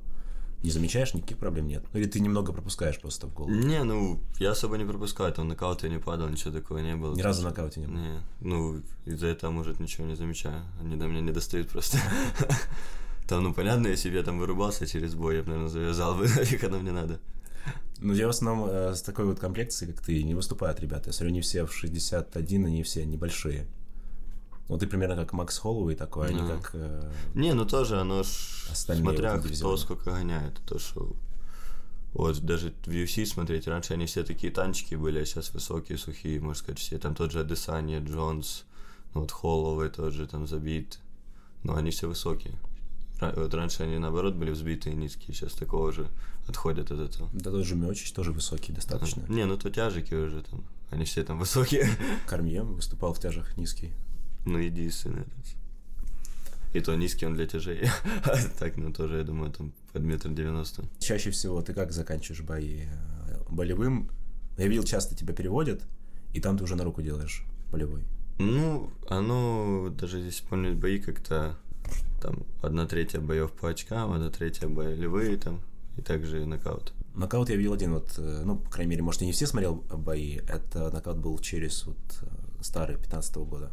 Не 0.64 0.70
замечаешь, 0.70 1.14
никаких 1.14 1.38
проблем 1.38 1.68
нет? 1.68 1.84
Или 1.94 2.06
ты 2.06 2.20
немного 2.20 2.54
пропускаешь 2.54 3.00
просто 3.00 3.28
в 3.28 3.34
голову? 3.34 3.52
Не, 3.52 3.84
ну, 3.84 4.20
я 4.38 4.52
особо 4.52 4.78
не 4.78 4.86
пропускаю, 4.86 5.34
там 5.34 5.48
нокауты 5.48 5.90
не 5.90 5.98
падал, 5.98 6.30
ничего 6.30 6.52
такого 6.52 6.80
не 6.80 6.96
было. 6.96 7.16
Ни 7.16 7.22
разу 7.22 7.42
в 7.42 7.46
нокауте 7.46 7.80
не 7.80 7.88
было? 7.88 7.96
Не, 7.96 8.20
ну, 8.42 8.82
из-за 9.06 9.28
этого, 9.28 9.50
может, 9.50 9.80
ничего 9.80 10.06
не 10.06 10.16
замечаю. 10.16 10.62
Они 10.80 10.98
до 10.98 11.08
меня 11.08 11.22
не 11.22 11.32
достают 11.32 11.70
просто. 11.70 11.98
Там, 13.28 13.44
ну, 13.44 13.54
понятно, 13.54 13.88
если 13.88 14.10
бы 14.10 14.18
я 14.18 14.24
там 14.24 14.40
вырубался 14.40 14.86
через 14.86 15.16
бой, 15.16 15.38
я 15.38 15.44
бы, 15.44 15.52
наверное, 15.52 15.70
завязал 15.70 16.16
бы, 16.16 16.24
нафиг 16.38 16.66
оно 16.66 16.80
мне 16.80 16.92
надо. 16.92 17.22
Ну, 18.02 18.14
я 18.14 18.28
в 18.28 18.32
основном 18.32 18.68
э, 18.70 18.96
с 18.96 19.02
такой 19.04 19.26
вот 19.26 19.40
комплекцией, 19.40 19.94
как 19.94 20.04
ты, 20.04 20.24
не 20.24 20.34
выступают 20.34 20.80
ребята. 20.80 21.10
Я 21.10 21.14
смотрю, 21.14 21.34
не 21.34 21.42
все 21.42 21.66
в 21.66 21.74
61, 21.74 22.66
они 22.66 22.84
все 22.84 23.06
небольшие. 23.06 23.68
Вот 24.68 24.80
ты 24.80 24.88
примерно 24.88 25.16
как 25.16 25.34
Макс 25.34 25.58
Холлоуэй 25.58 25.96
такой, 25.96 26.30
а 26.30 26.32
не 26.34 26.48
как... 26.48 26.72
э, 26.74 27.12
Не, 27.36 27.54
ну 27.54 27.66
тоже 27.66 28.00
оно 28.00 28.24
ж, 28.24 28.28
смотря 28.74 29.36
в 29.36 29.40
этом 29.46 29.54
кто 29.54 29.78
сколько 29.78 30.12
гоняет, 30.12 30.60
то 30.66 30.80
что... 30.80 31.14
Вот 32.14 32.40
даже 32.40 32.74
в 32.86 32.90
UFC 32.90 33.26
смотреть, 33.26 33.68
раньше 33.68 33.94
они 33.94 34.06
все 34.06 34.24
такие 34.24 34.52
танчики 34.52 34.96
были, 34.96 35.20
а 35.20 35.26
сейчас 35.26 35.54
высокие, 35.54 35.98
сухие, 35.98 36.42
можно 36.42 36.56
сказать, 36.56 36.80
все. 36.80 36.98
Там 36.98 37.16
тот 37.16 37.32
же 37.32 37.40
Адесания, 37.40 38.02
Джонс, 38.02 38.66
ну 39.14 39.22
вот 39.22 39.32
Холловый 39.32 39.90
тоже 39.90 40.28
там 40.28 40.48
забит. 40.48 41.00
Но 41.64 41.76
они 41.76 41.92
все 41.92 42.08
высокие. 42.08 42.54
Вот 43.22 43.54
раньше 43.54 43.84
они 43.84 44.00
наоборот 44.00 44.34
были 44.34 44.52
взбитые, 44.52 44.96
низкие, 44.96 45.36
сейчас 45.36 45.54
такого 45.54 45.92
же 45.92 46.08
отходят 46.48 46.92
от 46.92 47.00
этого. 47.00 47.30
Да 47.34 47.52
тот 47.52 47.66
же 47.66 47.76
Мёчич 47.76 48.12
тоже 48.14 48.32
высокий 48.32 48.74
достаточно. 48.74 49.24
Не, 49.30 49.46
ну 49.46 49.58
то 49.58 49.70
тяжики 49.70 50.14
уже 50.14 50.42
там. 50.42 50.64
Они 50.90 51.06
все 51.06 51.24
там 51.24 51.40
высокие. 51.40 51.88
Кормье 52.28 52.64
выступал 52.64 53.14
в 53.14 53.20
тяжах 53.20 53.56
низкий. 53.58 53.92
Ну, 54.46 54.58
единственный. 54.58 55.22
этот. 55.22 55.62
И 56.74 56.80
то 56.80 56.96
низкий 56.96 57.26
он 57.26 57.36
для 57.36 57.46
тяжей. 57.46 57.88
Так, 58.60 58.78
ну 58.78 58.92
тоже, 58.92 59.18
я 59.18 59.24
думаю, 59.24 59.52
там 59.52 59.74
под 59.94 60.04
метр 60.04 60.30
девяносто. 60.30 60.84
Чаще 61.00 61.32
всего 61.32 61.62
ты 61.62 61.74
как 61.74 61.92
заканчиваешь 61.92 62.42
бои? 62.42 62.86
Болевым? 63.50 64.10
Я 64.58 64.68
видел, 64.68 64.84
часто 64.84 65.16
тебя 65.16 65.34
переводят, 65.34 65.84
и 66.34 66.40
там 66.40 66.58
ты 66.58 66.64
уже 66.64 66.76
на 66.76 66.84
руку 66.84 67.02
делаешь 67.02 67.44
болевой. 67.72 68.04
Ну, 68.40 68.90
оно, 69.08 69.90
даже 69.90 70.20
если 70.20 70.46
помнить 70.46 70.76
бои 70.76 71.00
как-то, 71.00 71.58
там, 72.22 72.44
одна 72.62 72.86
третья 72.86 73.20
боев 73.20 73.52
по 73.52 73.70
очкам, 73.70 74.14
одна 74.14 74.30
третья 74.30 74.68
боевые 74.68 75.38
там, 75.38 75.62
и 75.98 76.02
также 76.02 76.46
нокаут. 76.46 76.94
Нокаут 77.16 77.50
я 77.50 77.56
видел 77.56 77.74
один, 77.74 77.94
вот, 77.94 78.14
э, 78.18 78.42
ну, 78.46 78.58
по 78.58 78.70
крайней 78.70 78.92
мере, 78.92 79.04
может, 79.04 79.22
я 79.22 79.28
не 79.28 79.34
все 79.34 79.48
смотрел 79.48 79.76
бои, 79.76 80.38
это 80.48 80.90
нокаут 80.92 81.18
был 81.18 81.38
через 81.40 81.86
вот 81.86 81.98
э, 82.22 82.26
старый, 82.64 82.98
15 82.98 83.36
года. 83.38 83.72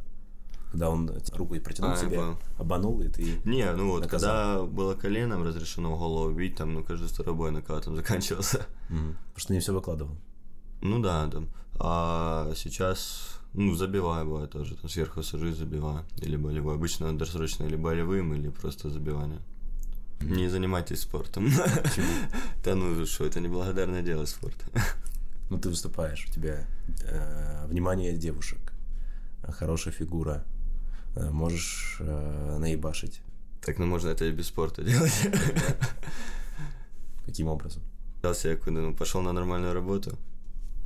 Когда 0.71 0.91
он 0.91 1.11
руку 1.33 1.55
и 1.55 1.61
протянул 1.61 1.93
А, 1.93 1.97
себе, 1.97 2.21
обманул, 2.59 3.01
и 3.01 3.09
ты... 3.09 3.41
Не, 3.45 3.73
ну 3.73 3.91
вот, 3.91 4.03
Наказал. 4.03 4.67
когда 4.67 4.75
было 4.75 4.95
коленом 4.95 5.43
разрешено 5.43 5.97
голову 5.97 6.31
бить, 6.35 6.57
там, 6.57 6.75
ну, 6.75 6.85
каждый 6.85 7.09
второй 7.09 7.35
бой 7.35 7.51
нокаутом 7.53 7.97
заканчивался. 7.97 8.67
Мгм. 8.91 9.17
Потому 9.29 9.39
что 9.39 9.53
не 9.55 9.61
все 9.61 9.73
выкладывал. 9.73 10.17
Ну 10.83 11.01
да, 11.01 11.27
там. 11.29 11.49
А 11.79 12.53
сейчас, 12.55 13.38
ну, 13.55 13.75
забиваю 13.75 14.27
бывает 14.27 14.51
тоже, 14.51 14.77
там 14.77 14.91
сверху 14.91 15.23
сажусь, 15.23 15.57
забиваю. 15.57 16.05
Или 16.23 16.37
болевой. 16.37 16.75
Обычно 16.75 17.17
досрочно 17.17 17.65
или 17.65 17.77
болевым, 17.77 18.35
или 18.35 18.51
просто 18.51 18.91
забивание. 18.91 19.41
Не 20.21 20.49
занимайтесь 20.49 21.01
спортом. 21.01 21.49
Да 22.65 22.75
ну 22.75 23.07
что, 23.07 23.25
это 23.25 23.41
неблагодарное 23.41 24.03
дело 24.03 24.27
спорт. 24.27 24.57
Ну, 25.51 25.59
ты 25.59 25.71
выступаешь, 25.71 26.27
у 26.29 26.33
тебя 26.33 26.67
э, 27.05 27.67
внимание 27.69 28.13
девушек, 28.13 28.59
хорошая 29.43 29.95
фигура, 29.95 30.45
э, 31.17 31.31
можешь 31.31 31.97
э, 32.01 32.59
наебашить. 32.59 33.23
Так, 33.65 33.79
ну 33.79 33.87
можно 33.87 34.11
это 34.11 34.27
и 34.27 34.33
без 34.33 34.49
спорта 34.49 34.83
делать. 34.83 35.15
Каким 37.25 37.49
образом? 37.49 37.83
Взял 38.19 38.35
себе, 38.35 38.57
куда, 38.57 38.81
ну, 38.81 38.95
пошел 38.95 39.23
на 39.23 39.33
нормальную 39.33 39.73
работу, 39.73 40.19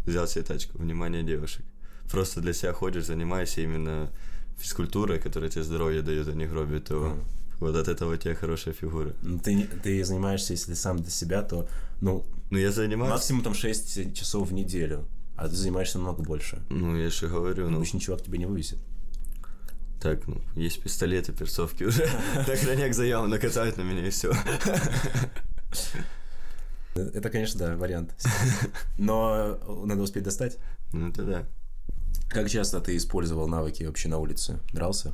взял 0.07 0.29
себе 0.29 0.45
тачку, 0.45 0.79
внимание 0.79 1.25
девушек. 1.25 1.65
Просто 2.13 2.41
для 2.41 2.53
себя 2.53 2.73
ходишь, 2.73 3.07
занимаешься 3.07 3.63
именно 3.63 4.11
физкультурой, 4.59 5.19
которая 5.19 5.51
тебе 5.51 5.65
здоровье 5.65 6.03
дает, 6.03 6.29
а 6.29 6.33
не 6.33 6.47
гробит, 6.47 6.85
то 6.85 6.95
Мгм. 7.01 7.25
вот 7.59 7.75
от 7.75 7.89
этого 7.89 8.13
у 8.15 8.17
тебя 8.17 8.35
хорошая 8.35 8.75
фигура. 8.75 9.13
Ну, 9.23 9.39
ты, 9.39 9.67
ты 9.83 10.05
занимаешься, 10.05 10.53
если 10.53 10.75
сам 10.75 10.99
для 10.99 11.11
себя, 11.11 11.43
то, 11.43 11.67
ну, 12.01 12.25
Ну, 12.51 12.59
я 12.59 12.71
занимаюсь... 12.71 13.11
максимум 13.13 13.43
там 13.43 13.55
6 13.55 14.15
часов 14.15 14.51
в 14.51 14.53
неделю, 14.53 15.05
а 15.37 15.49
ты 15.49 15.55
занимаешься 15.57 15.99
намного 15.99 16.23
больше. 16.23 16.63
Ну, 16.69 16.95
я 16.97 17.09
же 17.11 17.29
говорю, 17.29 17.71
ну, 17.71 17.79
Обычный 17.79 17.99
чувак 18.01 18.23
тебя 18.23 18.37
не 18.39 18.47
вывесит. 18.47 18.79
так, 20.01 20.27
ну, 20.29 20.41
есть 20.55 20.83
пистолеты, 20.83 21.33
перцовки 21.33 21.85
уже. 21.85 22.07
Так, 22.47 22.59
хроняк 22.59 22.93
заяву 22.95 23.27
накатают 23.27 23.79
на 23.79 23.83
меня 23.83 24.07
и 24.07 24.11
все. 24.11 24.33
Это, 26.95 27.31
конечно, 27.31 27.59
да, 27.59 27.77
вариант. 27.77 28.15
Но 28.99 29.59
надо 29.87 30.03
успеть 30.03 30.25
достать. 30.25 30.59
Ну, 30.93 31.09
это 31.09 31.23
да. 31.25 31.47
Как 32.33 32.49
часто 32.49 32.81
ты 32.81 32.97
использовал 32.97 33.47
навыки 33.47 33.85
вообще 33.85 34.09
на 34.09 34.17
улице? 34.17 34.59
Дрался? 34.73 35.13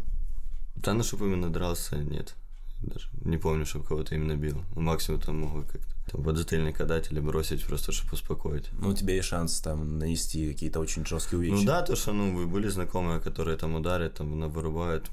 Да, 0.76 0.94
ну, 0.94 1.02
чтобы 1.02 1.26
именно 1.26 1.52
дрался, 1.52 1.96
нет. 1.96 2.34
Даже 2.80 3.08
не 3.24 3.38
помню, 3.38 3.66
чтобы 3.66 3.84
кого-то 3.84 4.14
именно 4.14 4.36
бил. 4.36 4.62
Ну, 4.76 4.82
максимум 4.82 5.20
там 5.20 5.40
могу 5.40 5.62
как-то 5.62 6.12
там 6.12 6.22
подзатыльник 6.22 6.80
отдать 6.80 7.10
или 7.10 7.18
бросить, 7.18 7.64
просто 7.64 7.90
чтобы 7.90 8.12
успокоить. 8.12 8.68
Ну, 8.78 8.90
у 8.90 8.94
тебя 8.94 9.14
есть 9.14 9.26
шанс 9.26 9.60
там 9.60 9.98
нанести 9.98 10.52
какие-то 10.52 10.78
очень 10.78 11.04
жесткие 11.04 11.40
увечья. 11.40 11.56
Ну 11.56 11.64
да, 11.64 11.82
то, 11.82 11.96
что 11.96 12.12
ну, 12.12 12.46
были 12.46 12.68
знакомые, 12.68 13.18
которые 13.18 13.56
там 13.56 13.74
ударят, 13.74 14.14
там 14.14 14.48
вырубают 14.48 15.10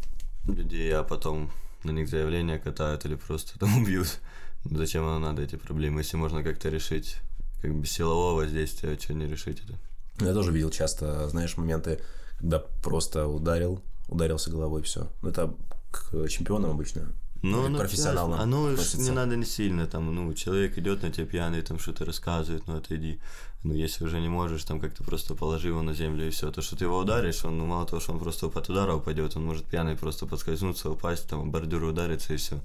людей, 0.48 0.94
а 0.94 1.04
потом 1.04 1.52
на 1.84 1.90
них 1.90 2.08
заявления 2.08 2.60
катают 2.60 3.04
или 3.06 3.16
просто 3.16 3.58
там 3.58 3.76
убьют. 3.82 4.20
Ну, 4.64 4.78
зачем 4.78 5.04
оно 5.06 5.18
надо, 5.18 5.42
эти 5.42 5.56
проблемы, 5.56 6.02
если 6.02 6.18
можно 6.18 6.44
как-то 6.44 6.70
решить, 6.70 7.18
как 7.64 7.74
бы 7.74 7.88
силового 7.88 8.36
воздействия, 8.42 8.92
а 8.92 9.00
что 9.00 9.16
не 9.16 9.26
решить 9.26 9.64
это? 9.64 9.80
Я 10.20 10.34
тоже 10.34 10.52
видел 10.52 10.70
часто, 10.70 11.28
знаешь, 11.30 11.58
моменты, 11.58 12.00
когда 12.40 12.60
просто 12.84 13.28
ударил, 13.28 13.82
ударился 14.08 14.50
головой, 14.50 14.82
все. 14.84 15.10
Ну, 15.22 15.30
это 15.30 15.54
к 15.92 16.28
чемпионам 16.28 16.72
обычно 16.72 17.12
ну, 17.46 17.70
ну, 17.70 17.78
профессионалам. 17.78 18.40
Оно 18.40 18.72
не 18.72 19.12
надо 19.12 19.36
не 19.36 19.46
сильно, 19.46 19.86
там, 19.86 20.14
ну, 20.14 20.34
человек 20.34 20.78
идет 20.78 21.04
на 21.04 21.12
тебя 21.12 21.26
пьяный, 21.26 21.62
там 21.62 21.80
что-то 21.80 22.06
рассказывает, 22.06 22.68
ну, 22.68 22.78
отойди. 22.78 23.20
Ну, 23.64 23.74
если 23.74 24.04
уже 24.04 24.20
не 24.20 24.30
можешь, 24.30 24.64
там 24.64 24.80
как-то 24.80 25.04
просто 25.04 25.36
положи 25.36 25.68
его 25.68 25.82
на 25.82 25.94
землю 25.94 26.28
и 26.28 26.30
все. 26.30 26.52
То, 26.52 26.62
что 26.62 26.76
ты 26.76 26.86
его 26.86 26.98
ударишь, 26.98 27.46
он, 27.46 27.58
ну, 27.58 27.66
мало 27.66 27.86
того, 27.86 28.00
что 28.00 28.14
он 28.14 28.20
просто 28.20 28.50
под 28.50 28.70
удара 28.70 28.94
упадет, 28.94 29.36
он 29.38 29.46
может 29.46 29.66
пьяный 29.66 29.96
просто 29.96 30.26
подскользнуться, 30.26 30.90
упасть, 30.90 31.28
там, 31.28 31.52
бордюр 31.52 31.84
удариться 31.84 32.34
и 32.34 32.38
все. 32.38 32.60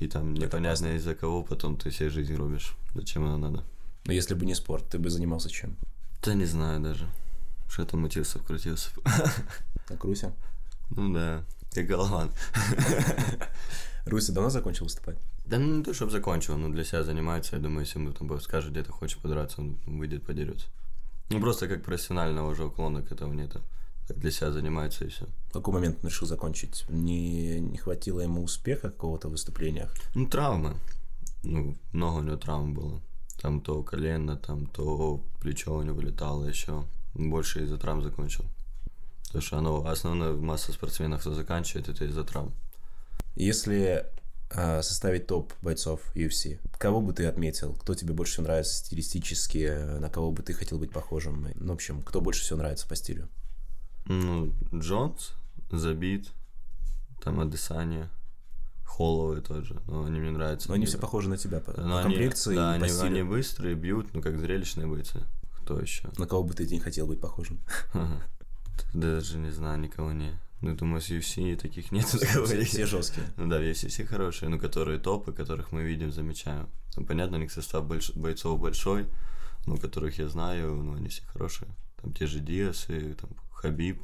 И 0.00 0.08
там 0.08 0.34
Это 0.34 0.42
непонятно 0.42 0.96
из-за 0.96 1.14
кого 1.14 1.42
потом 1.42 1.76
ты 1.76 1.90
себе 1.90 2.10
жизнь 2.10 2.34
рубишь. 2.34 2.76
Зачем 2.94 3.24
оно 3.24 3.38
надо? 3.38 3.64
Но 4.04 4.12
если 4.12 4.34
бы 4.34 4.44
не 4.44 4.54
спорт, 4.54 4.84
ты 4.90 4.98
бы 4.98 5.10
занимался 5.10 5.48
чем? 5.48 5.76
Да 6.26 6.34
не 6.34 6.44
знаю 6.44 6.80
даже. 6.80 7.08
Что 7.68 7.86
там 7.86 8.00
мутился, 8.00 8.40
вкрутился. 8.40 8.90
На 9.88 9.96
Руся? 9.96 10.32
Ну 10.90 11.14
да, 11.14 11.44
как 11.72 11.86
голова. 11.86 12.28
Руси 14.06 14.32
давно 14.32 14.50
закончил 14.50 14.86
выступать? 14.86 15.18
Да 15.44 15.60
ну 15.60 15.76
не 15.76 15.84
то, 15.84 15.94
чтобы 15.94 16.10
закончил, 16.10 16.56
но 16.56 16.68
для 16.68 16.82
себя 16.82 17.04
занимается. 17.04 17.54
Я 17.54 17.62
думаю, 17.62 17.82
если 17.86 18.00
ему 18.00 18.12
там 18.12 18.40
скажет, 18.40 18.72
где-то 18.72 18.90
хочет 18.90 19.20
подраться, 19.20 19.60
он 19.60 19.78
выйдет, 19.86 20.26
подерется. 20.26 20.66
Ну 21.30 21.40
просто 21.40 21.68
как 21.68 21.84
профессионального 21.84 22.50
уже 22.50 22.64
уклона 22.64 23.02
к 23.02 23.12
этому 23.12 23.32
нету. 23.32 23.60
Так 24.08 24.18
для 24.18 24.32
себя 24.32 24.50
занимается 24.50 25.04
и 25.04 25.08
все. 25.08 25.26
В 25.50 25.52
какой 25.52 25.74
момент 25.74 25.98
он 26.02 26.10
решил 26.10 26.26
закончить? 26.26 26.86
Не, 26.88 27.60
не 27.60 27.78
хватило 27.78 28.20
ему 28.20 28.42
успеха 28.42 28.90
какого-то 28.90 29.28
в 29.28 29.30
выступлениях? 29.30 29.94
Ну, 30.16 30.26
травмы. 30.26 30.74
Ну, 31.44 31.76
много 31.92 32.18
у 32.18 32.22
него 32.22 32.36
травм 32.36 32.74
было. 32.74 33.00
Там 33.46 33.60
то 33.60 33.80
колено, 33.84 34.36
там 34.36 34.66
то 34.66 35.22
плечо 35.40 35.76
у 35.76 35.82
него 35.82 35.94
вылетало 35.94 36.46
еще. 36.46 36.84
Больше 37.14 37.62
из-за 37.62 37.78
травм 37.78 38.02
закончил. 38.02 38.44
Потому 39.26 39.40
что 39.40 39.58
оно, 39.58 39.86
основная 39.86 40.32
масса 40.32 40.72
спортсменов, 40.72 41.20
кто 41.20 41.32
заканчивает, 41.32 41.88
это 41.88 42.06
из-за 42.06 42.24
травм. 42.24 42.52
Если 43.36 44.04
э, 44.50 44.82
составить 44.82 45.28
топ 45.28 45.52
бойцов 45.62 46.00
UFC, 46.16 46.58
кого 46.76 47.00
бы 47.00 47.12
ты 47.12 47.26
отметил? 47.26 47.74
Кто 47.74 47.94
тебе 47.94 48.14
больше 48.14 48.32
всего 48.32 48.46
нравится 48.46 48.84
стилистически? 48.84 50.00
На 50.00 50.10
кого 50.10 50.32
бы 50.32 50.42
ты 50.42 50.52
хотел 50.52 50.80
быть 50.80 50.90
похожим? 50.90 51.46
Ну, 51.54 51.72
в 51.72 51.76
общем, 51.76 52.02
кто 52.02 52.20
больше 52.20 52.42
всего 52.42 52.58
нравится 52.58 52.88
по 52.88 52.96
стилю? 52.96 53.28
Ну, 54.06 54.52
Джонс, 54.74 55.34
Забит, 55.70 56.32
там 57.22 57.38
Адесания. 57.38 58.10
Холловые 58.86 59.42
тоже, 59.42 59.82
но 59.86 60.04
они 60.04 60.20
мне 60.20 60.30
нравятся. 60.30 60.68
Но 60.68 60.74
они 60.74 60.86
все 60.86 60.98
похожи 60.98 61.28
на 61.28 61.36
тебя 61.36 61.60
по, 61.60 61.78
но 61.80 61.98
по 61.98 62.02
комплекции 62.04 62.52
они, 62.52 62.56
да, 62.56 62.76
и 62.76 62.78
по 62.78 62.84
они, 62.86 62.94
стилю. 62.94 63.06
они 63.08 63.22
быстрые, 63.24 63.74
бьют, 63.74 64.14
ну 64.14 64.22
как 64.22 64.38
зрелищные 64.38 64.86
бойцы. 64.86 65.22
Кто 65.60 65.78
еще? 65.78 66.08
На 66.16 66.26
кого 66.26 66.44
бы 66.44 66.54
ты 66.54 66.66
не 66.66 66.80
хотел 66.80 67.06
быть 67.06 67.20
похожим? 67.20 67.60
Даже 68.94 69.36
не 69.38 69.50
знаю, 69.50 69.80
никого 69.80 70.12
не. 70.12 70.38
Ну, 70.62 70.74
думаю, 70.74 71.02
с 71.02 71.10
UFC 71.10 71.56
таких 71.56 71.92
нет. 71.92 72.06
Все, 72.06 72.64
все 72.64 72.86
жесткие. 72.86 73.26
Ну 73.36 73.46
да, 73.48 73.60
UFC 73.62 73.88
все 73.88 74.06
хорошие, 74.06 74.48
ну, 74.48 74.58
которые 74.58 74.98
топы, 74.98 75.32
которых 75.32 75.70
мы 75.70 75.82
видим, 75.82 76.10
замечаем. 76.10 76.68
Ну, 76.96 77.04
понятно, 77.04 77.36
у 77.36 77.40
них 77.40 77.52
состав 77.52 77.84
больш... 77.84 78.12
бойцов 78.14 78.58
большой, 78.58 79.06
ну, 79.66 79.76
которых 79.76 80.18
я 80.18 80.28
знаю, 80.28 80.74
ну, 80.74 80.94
они 80.94 81.08
все 81.08 81.22
хорошие. 81.26 81.68
Там 82.00 82.14
те 82.14 82.26
же 82.26 82.40
Диасы, 82.40 83.14
там 83.20 83.30
Хабиб, 83.52 84.00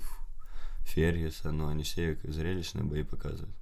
Фергюса, 0.85 1.53
ну, 1.53 1.69
они 1.69 1.85
все 1.85 2.19
зрелищные 2.25 2.85
бои 2.85 3.03
показывают. 3.03 3.57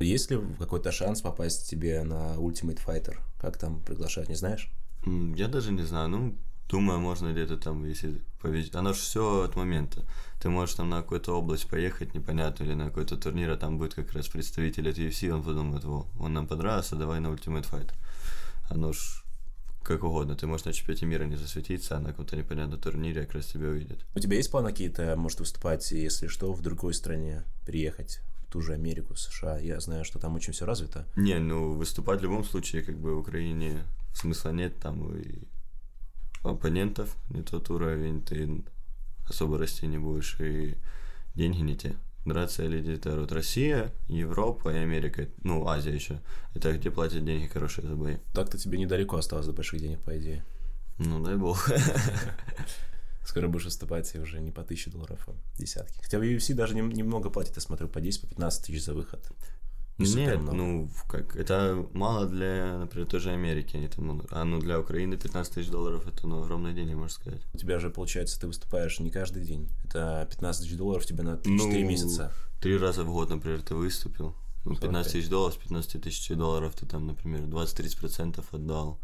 Есть 0.00 0.30
ли 0.30 0.40
какой-то 0.58 0.92
шанс 0.92 1.20
попасть 1.20 1.68
тебе 1.68 2.02
на 2.02 2.34
Ultimate 2.36 2.80
Fighter? 2.84 3.16
Как 3.40 3.58
там 3.58 3.80
приглашать, 3.80 4.28
не 4.28 4.34
знаешь? 4.34 4.70
Я 5.06 5.48
даже 5.48 5.72
не 5.72 5.82
знаю. 5.82 6.08
Ну, 6.08 6.34
Думаю, 6.68 6.98
можно 6.98 7.30
где-то 7.30 7.58
там, 7.58 7.84
если 7.84 8.22
повезет. 8.40 8.74
Оно 8.74 8.94
же 8.94 9.00
все 9.00 9.42
от 9.42 9.54
момента. 9.54 10.02
Ты 10.40 10.48
можешь 10.48 10.74
там 10.74 10.88
на 10.88 11.02
какую-то 11.02 11.36
область 11.36 11.68
поехать, 11.68 12.14
непонятно, 12.14 12.64
или 12.64 12.74
на 12.74 12.86
какой-то 12.86 13.16
турнир, 13.16 13.50
а 13.50 13.56
там 13.56 13.78
будет 13.78 13.94
как 13.94 14.12
раз 14.12 14.28
представитель 14.28 14.88
от 14.88 14.98
UFC, 14.98 15.30
он 15.30 15.42
подумает, 15.42 15.84
во, 15.84 16.06
он 16.18 16.32
нам 16.32 16.46
понравился, 16.46 16.96
давай 16.96 17.20
на 17.20 17.28
Ultimate 17.28 17.70
Fight. 17.70 17.92
Оно 18.70 18.92
ж 18.92 19.22
как 19.82 20.02
угодно. 20.02 20.34
Ты 20.36 20.46
можешь 20.46 20.64
на 20.64 20.72
чемпионате 20.72 21.04
мира 21.04 21.24
не 21.24 21.36
засветиться, 21.36 21.96
а 21.96 22.00
на 22.00 22.08
каком-то 22.08 22.36
непонятном 22.36 22.80
турнире 22.80 23.22
как 23.22 23.34
раз 23.34 23.46
тебя 23.46 23.68
увидят. 23.68 23.98
У 24.14 24.18
тебя 24.18 24.36
есть 24.36 24.50
планы 24.50 24.70
какие-то, 24.70 25.14
может, 25.16 25.40
выступать, 25.40 25.92
если 25.92 26.28
что, 26.28 26.52
в 26.54 26.62
другой 26.62 26.94
стране, 26.94 27.44
приехать? 27.66 28.20
Ту 28.54 28.60
же 28.60 28.74
Америку, 28.74 29.16
США. 29.16 29.58
Я 29.58 29.80
знаю, 29.80 30.04
что 30.04 30.20
там 30.20 30.36
очень 30.36 30.52
все 30.52 30.64
развито. 30.64 31.04
Не, 31.16 31.40
ну 31.40 31.72
выступать 31.72 32.20
в 32.20 32.22
любом 32.22 32.44
случае, 32.44 32.82
как 32.82 32.96
бы 32.96 33.16
в 33.16 33.18
Украине 33.18 33.82
смысла 34.14 34.50
нет, 34.52 34.78
там 34.78 35.12
и 35.16 35.42
оппонентов, 36.44 37.16
не 37.30 37.42
тот 37.42 37.68
уровень, 37.70 38.22
ты 38.22 38.62
особо 39.28 39.58
расти 39.58 39.88
не 39.88 39.98
будешь, 39.98 40.36
и 40.38 40.76
деньги 41.34 41.62
не 41.62 41.76
те. 41.76 41.96
Драться 42.24 42.62
или 42.62 42.80
где-то 42.80 43.20
вот 43.20 43.32
Россия, 43.32 43.90
Европа 44.06 44.68
и 44.68 44.78
Америка, 44.78 45.26
ну, 45.42 45.66
Азия 45.66 45.92
еще. 45.92 46.20
Это 46.54 46.72
где 46.72 46.92
платят 46.92 47.24
деньги 47.24 47.48
хорошие 47.48 47.88
за 47.88 47.96
бои. 47.96 48.18
Так-то 48.34 48.56
тебе 48.56 48.78
недалеко 48.78 49.16
осталось 49.16 49.46
до 49.46 49.52
больших 49.52 49.80
денег, 49.80 49.98
по 49.98 50.16
идее. 50.16 50.44
Ну, 50.98 51.24
дай 51.24 51.34
бог. 51.34 51.68
Скоро 53.24 53.48
будешь 53.48 53.64
выступать 53.64 54.14
и 54.14 54.18
уже 54.18 54.40
не 54.40 54.50
по 54.50 54.62
тысяче 54.62 54.90
долларов, 54.90 55.26
а 55.28 55.34
десятки. 55.58 55.98
Хотя 56.02 56.18
в 56.18 56.22
UFC 56.22 56.54
даже 56.54 56.74
немного 56.74 57.30
платят, 57.30 57.56
я 57.56 57.62
смотрю, 57.62 57.88
по 57.88 58.00
10, 58.00 58.20
по 58.20 58.26
15 58.26 58.66
тысяч 58.66 58.84
за 58.84 58.94
выход. 58.94 59.26
Нет, 59.96 60.40
ну, 60.42 60.90
как, 61.08 61.36
это 61.36 61.86
мало 61.92 62.26
для, 62.26 62.78
например, 62.78 63.06
той 63.06 63.20
же 63.20 63.30
Америки. 63.30 63.76
Они 63.76 63.86
там, 63.86 64.22
а 64.30 64.44
ну 64.44 64.58
для 64.58 64.80
Украины 64.80 65.16
15 65.16 65.54
тысяч 65.54 65.70
долларов 65.70 66.06
это 66.08 66.26
ну, 66.26 66.42
огромные 66.42 66.74
деньги, 66.74 66.94
можно 66.94 67.14
сказать. 67.14 67.42
У 67.54 67.58
тебя 67.58 67.78
же, 67.78 67.90
получается, 67.90 68.40
ты 68.40 68.48
выступаешь 68.48 68.98
не 68.98 69.10
каждый 69.10 69.44
день. 69.44 69.68
Это 69.84 70.26
15 70.30 70.62
тысяч 70.62 70.76
долларов 70.76 71.06
тебе 71.06 71.22
на 71.22 71.36
3-4 71.36 71.40
ну, 71.44 71.70
месяца. 71.88 72.32
Три 72.60 72.76
раза 72.76 73.04
в 73.04 73.12
год, 73.12 73.30
например, 73.30 73.62
ты 73.62 73.76
выступил. 73.76 74.34
Ну, 74.64 74.74
15 74.76 75.12
тысяч 75.12 75.28
долларов, 75.28 75.58
15 75.58 76.02
тысяч 76.02 76.28
долларов 76.34 76.74
ты 76.74 76.86
там, 76.86 77.06
например, 77.06 77.42
20-30% 77.42 78.44
отдал 78.50 78.98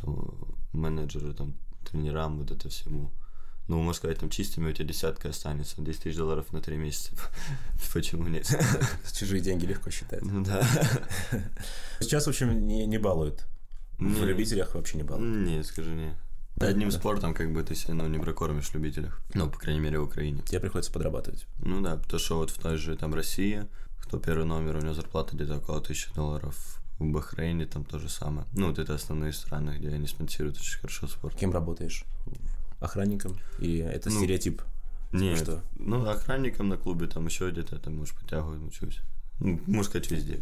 там, 0.00 0.56
менеджеру, 0.72 1.34
там, 1.34 1.54
тренерам, 1.88 2.38
вот 2.38 2.50
это 2.50 2.68
всему 2.68 3.12
ну, 3.68 3.78
можно 3.78 3.94
сказать, 3.94 4.18
там 4.18 4.30
чистыми 4.30 4.70
у 4.70 4.72
тебя 4.72 4.86
десятка 4.86 5.30
останется, 5.30 5.82
10 5.82 6.02
тысяч 6.02 6.16
долларов 6.16 6.52
на 6.52 6.60
3 6.60 6.76
месяца. 6.76 7.12
Почему 7.92 8.28
нет? 8.28 8.46
Чужие 9.12 9.42
деньги 9.42 9.66
легко 9.66 9.90
считать. 9.90 10.22
Ну 10.22 10.44
да. 10.44 10.66
Сейчас, 12.00 12.26
в 12.26 12.28
общем, 12.28 12.66
не, 12.66 12.86
не 12.86 12.98
балуют. 12.98 13.44
В 13.98 14.24
любителях 14.24 14.74
вообще 14.74 14.98
не 14.98 15.02
балуют. 15.02 15.46
Не, 15.46 15.64
скажи 15.64 15.90
не. 15.90 16.14
Одним 16.58 16.90
спортом 16.90 17.34
как 17.34 17.52
бы 17.52 17.62
ты 17.62 17.74
себя 17.74 17.94
ну, 17.94 18.06
не 18.06 18.18
прокормишь 18.18 18.72
любителях. 18.72 19.20
Ну, 19.34 19.50
по 19.50 19.58
крайней 19.58 19.80
мере, 19.80 19.98
в 19.98 20.04
Украине. 20.04 20.42
Тебе 20.46 20.60
приходится 20.60 20.92
подрабатывать. 20.92 21.46
Ну 21.58 21.80
да, 21.82 21.98
то, 21.98 22.18
что 22.18 22.38
вот 22.38 22.50
в 22.50 22.58
той 22.58 22.76
же 22.76 22.96
там 22.96 23.14
России, 23.14 23.66
кто 24.00 24.18
первый 24.18 24.46
номер, 24.46 24.76
у 24.76 24.80
него 24.80 24.94
зарплата 24.94 25.34
где-то 25.34 25.58
около 25.58 25.80
тысячи 25.80 26.12
долларов. 26.14 26.80
В 26.98 27.04
Бахрейне 27.04 27.66
там 27.66 27.84
то 27.84 27.98
же 27.98 28.08
самое. 28.08 28.46
Ну, 28.54 28.68
вот 28.68 28.78
это 28.78 28.94
основные 28.94 29.32
страны, 29.32 29.76
где 29.78 29.88
они 29.88 30.06
спонсируют 30.06 30.56
очень 30.56 30.78
хорошо 30.78 31.08
спорт. 31.08 31.36
Кем 31.36 31.52
работаешь? 31.52 32.04
Охранником? 32.86 33.38
И 33.58 33.78
это 33.78 34.10
ну, 34.10 34.16
стереотип? 34.16 34.62
Нет, 35.12 35.38
что? 35.38 35.62
ну, 35.78 36.06
охранником 36.08 36.68
на 36.68 36.76
клубе, 36.76 37.06
там 37.06 37.26
еще 37.26 37.50
где-то, 37.50 37.78
там, 37.78 37.96
может, 37.96 38.16
подтягивать 38.16 38.62
учусь. 38.62 39.00
Ну, 39.40 39.60
можно 39.66 39.84
сказать, 39.84 40.10
везде. 40.10 40.40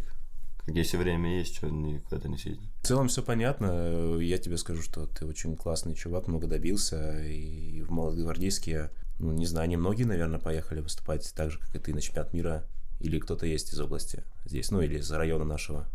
Если 0.67 0.97
время 0.97 1.39
есть, 1.39 1.57
что 1.57 1.69
никуда 1.69 2.27
не 2.29 2.39
съездить. 2.39 2.71
В 2.83 2.87
целом 2.87 3.09
все 3.09 3.23
понятно. 3.23 4.17
Я 4.19 4.39
тебе 4.39 4.57
скажу, 4.57 4.83
что 4.83 5.07
ты 5.07 5.27
очень 5.27 5.57
классный 5.57 5.95
чувак, 5.95 6.27
много 6.27 6.47
добился. 6.47 7.23
И 7.23 7.83
в 7.83 7.91
Молодогвардейске, 7.91 8.91
ну, 9.19 9.33
не 9.33 9.45
знаю, 9.45 9.69
немногие, 9.69 10.07
наверное, 10.07 10.39
поехали 10.39 10.81
выступать 10.81 11.31
так 11.35 11.51
же, 11.51 11.59
как 11.59 11.75
и 11.77 11.79
ты, 11.79 11.93
на 11.93 12.01
чемпионат 12.01 12.33
мира. 12.33 12.65
Или 13.01 13.19
кто-то 13.19 13.45
есть 13.45 13.75
из 13.75 13.81
области 13.81 14.23
здесь, 14.47 14.71
ну, 14.71 14.81
или 14.81 14.99
из 14.99 15.11
района 15.11 15.45
нашего. 15.45 15.87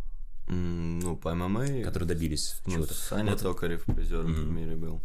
Mm, 0.48 1.02
ну, 1.02 1.18
по 1.18 1.34
ММА... 1.34 1.84
Которые 1.84 2.08
добились 2.08 2.62
ну, 2.66 2.74
чего-то. 2.74 2.94
Саня 2.94 3.32
вот. 3.32 3.42
Токарев 3.42 3.86
призером 3.86 4.28
mm-hmm. 4.28 4.46
в 4.46 4.52
мире 4.52 4.76
был. 4.76 5.02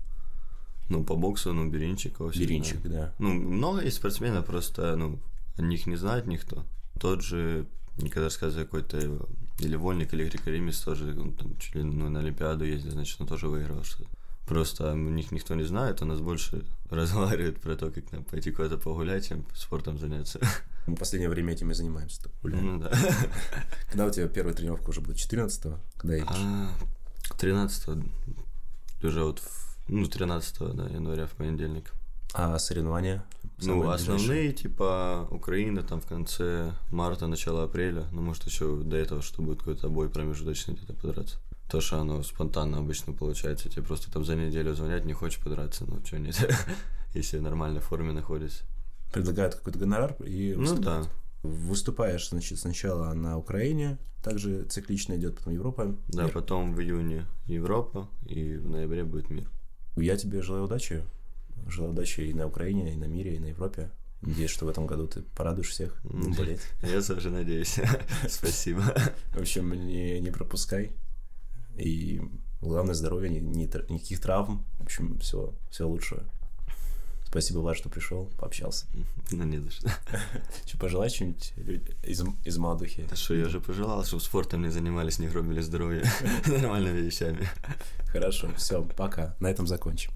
Ну, 0.88 1.04
по 1.04 1.16
боксу, 1.16 1.52
ну, 1.52 1.68
Беринчиков. 1.70 2.36
Беринчик, 2.36 2.82
да. 2.82 3.14
Ну, 3.18 3.32
много 3.32 3.82
есть 3.82 3.96
спортсменов, 3.96 4.44
просто, 4.44 4.96
ну, 4.96 5.18
о 5.56 5.62
них 5.62 5.86
не 5.86 5.96
знает 5.96 6.26
никто. 6.26 6.64
Тот 7.00 7.22
же, 7.22 7.66
никогда 7.98 8.24
рассказывай, 8.24 8.64
какой-то 8.64 9.26
или 9.58 9.76
Вольник, 9.76 10.12
или 10.12 10.28
Григоримис 10.28 10.80
тоже, 10.80 11.18
он 11.18 11.32
там 11.34 11.56
чуть 11.58 11.74
ли 11.74 11.82
ну, 11.82 12.08
на 12.08 12.20
Олимпиаду 12.20 12.64
ездил, 12.64 12.92
значит, 12.92 13.20
он 13.20 13.26
тоже 13.26 13.48
выиграл 13.48 13.84
что 13.84 14.04
Просто 14.46 14.92
у 14.92 14.96
них 14.96 15.32
никто 15.32 15.54
не 15.54 15.62
знает, 15.64 16.02
у 16.02 16.04
нас 16.04 16.20
больше 16.20 16.64
разговаривает 16.90 17.60
про 17.60 17.76
то, 17.76 17.90
как 17.90 18.12
нам 18.12 18.24
пойти 18.24 18.50
куда-то 18.50 18.76
погулять, 18.76 19.28
чем 19.28 19.46
спортом 19.54 19.98
заняться. 19.98 20.38
Мы 20.86 20.96
в 20.96 20.98
последнее 20.98 21.30
время 21.30 21.54
этим 21.54 21.70
и 21.70 21.74
занимаемся. 21.74 22.28
гуляем. 22.42 22.66
Ну 22.66 22.78
да. 22.82 22.92
Когда 23.88 24.06
у 24.06 24.10
тебя 24.10 24.28
первая 24.28 24.54
тренировка 24.54 24.90
уже 24.90 25.00
будет? 25.00 25.16
14-го? 25.16 25.78
Когда 25.96 26.16
едешь? 26.16 26.28
А, 26.30 26.68
13 27.38 28.04
уже 29.02 29.24
вот, 29.24 29.38
в- 29.38 29.73
ну, 29.88 30.06
13 30.06 30.58
да, 30.74 30.86
января 30.88 31.26
в 31.26 31.32
понедельник. 31.32 31.92
А 32.32 32.58
соревнования? 32.58 33.24
Ну, 33.58 33.64
Самые 33.64 33.80
ближайшие? 33.82 34.14
основные, 34.16 34.52
типа, 34.52 35.28
Украина 35.30 35.82
там 35.82 36.00
в 36.00 36.06
конце 36.06 36.72
марта, 36.90 37.28
начало 37.28 37.62
апреля. 37.64 38.06
Ну, 38.10 38.22
может, 38.22 38.44
еще 38.44 38.76
до 38.82 38.96
этого, 38.96 39.22
что 39.22 39.40
будет 39.42 39.58
какой-то 39.58 39.88
бой 39.88 40.08
промежуточный 40.08 40.74
где-то 40.74 40.94
подраться. 40.94 41.36
То, 41.70 41.80
что 41.80 42.00
оно 42.00 42.22
спонтанно 42.22 42.78
обычно 42.78 43.12
получается. 43.12 43.68
Тебе 43.68 43.82
просто 43.82 44.10
там 44.10 44.24
за 44.24 44.34
неделю 44.34 44.74
звонят, 44.74 45.04
не 45.04 45.12
хочешь 45.12 45.42
подраться, 45.42 45.84
ну, 45.86 46.04
что 46.04 46.18
нет. 46.18 46.36
Если 47.14 47.38
в 47.38 47.42
нормальной 47.42 47.80
форме 47.80 48.12
находишься. 48.12 48.64
Предлагают 49.12 49.54
какой-то 49.54 49.78
гонорар 49.78 50.16
и 50.24 50.54
Ну, 50.56 50.76
да. 50.78 51.04
Выступаешь, 51.44 52.30
значит, 52.30 52.58
сначала 52.58 53.12
на 53.12 53.38
Украине, 53.38 53.98
также 54.24 54.64
циклично 54.64 55.14
идет, 55.14 55.36
потом 55.36 55.52
Европа. 55.52 55.94
Да, 56.08 56.24
Мир. 56.24 56.32
потом 56.32 56.74
в 56.74 56.80
июне 56.80 57.26
Европа, 57.46 58.08
и 58.26 58.56
в 58.56 58.68
ноябре 58.68 59.04
будет 59.04 59.30
мир. 59.30 59.48
Я 59.96 60.16
тебе 60.16 60.42
желаю 60.42 60.64
удачи. 60.64 61.02
Желаю 61.66 61.92
удачи 61.92 62.20
и 62.20 62.34
на 62.34 62.46
Украине, 62.46 62.92
и 62.92 62.96
на 62.96 63.04
мире, 63.06 63.36
и 63.36 63.38
на 63.38 63.46
Европе. 63.46 63.90
Надеюсь, 64.20 64.50
что 64.50 64.64
в 64.64 64.68
этом 64.68 64.86
году 64.86 65.06
ты 65.06 65.22
порадуешь 65.22 65.68
всех 65.70 65.98
не 66.04 66.34
болеть. 66.34 66.60
Я 66.82 67.00
тоже 67.02 67.30
надеюсь. 67.30 67.78
Спасибо. 68.28 68.82
В 69.32 69.40
общем, 69.40 69.72
не, 69.86 70.20
не 70.20 70.30
пропускай. 70.30 70.92
И 71.76 72.20
главное 72.60 72.94
здоровье, 72.94 73.30
ни- 73.40 73.66
тр- 73.66 73.90
никаких 73.92 74.20
травм. 74.20 74.64
В 74.78 74.84
общем, 74.84 75.18
всего, 75.18 75.54
всего 75.70 75.90
лучшего. 75.90 76.24
Спасибо, 77.34 77.58
Влад, 77.58 77.76
что 77.76 77.88
пришел, 77.88 78.30
пообщался. 78.38 78.86
Ну, 79.32 79.42
не 79.42 79.58
за 79.58 79.68
что. 79.68 79.90
Что, 80.66 80.78
пожелать 80.78 81.12
что-нибудь 81.12 81.52
из, 82.04 82.22
из 82.44 82.58
молодых? 82.58 82.92
Да 83.08 83.16
что, 83.16 83.34
я 83.34 83.48
же 83.48 83.60
пожелал, 83.60 84.04
чтобы 84.04 84.22
спортом 84.22 84.62
не 84.62 84.68
занимались, 84.68 85.18
не 85.18 85.26
гробили 85.26 85.60
здоровье 85.60 86.04
нормальными 86.46 87.00
вещами. 87.00 87.48
Хорошо, 88.06 88.52
все, 88.56 88.84
пока. 88.84 89.34
На 89.40 89.48
этом 89.48 89.66
закончим. 89.66 90.12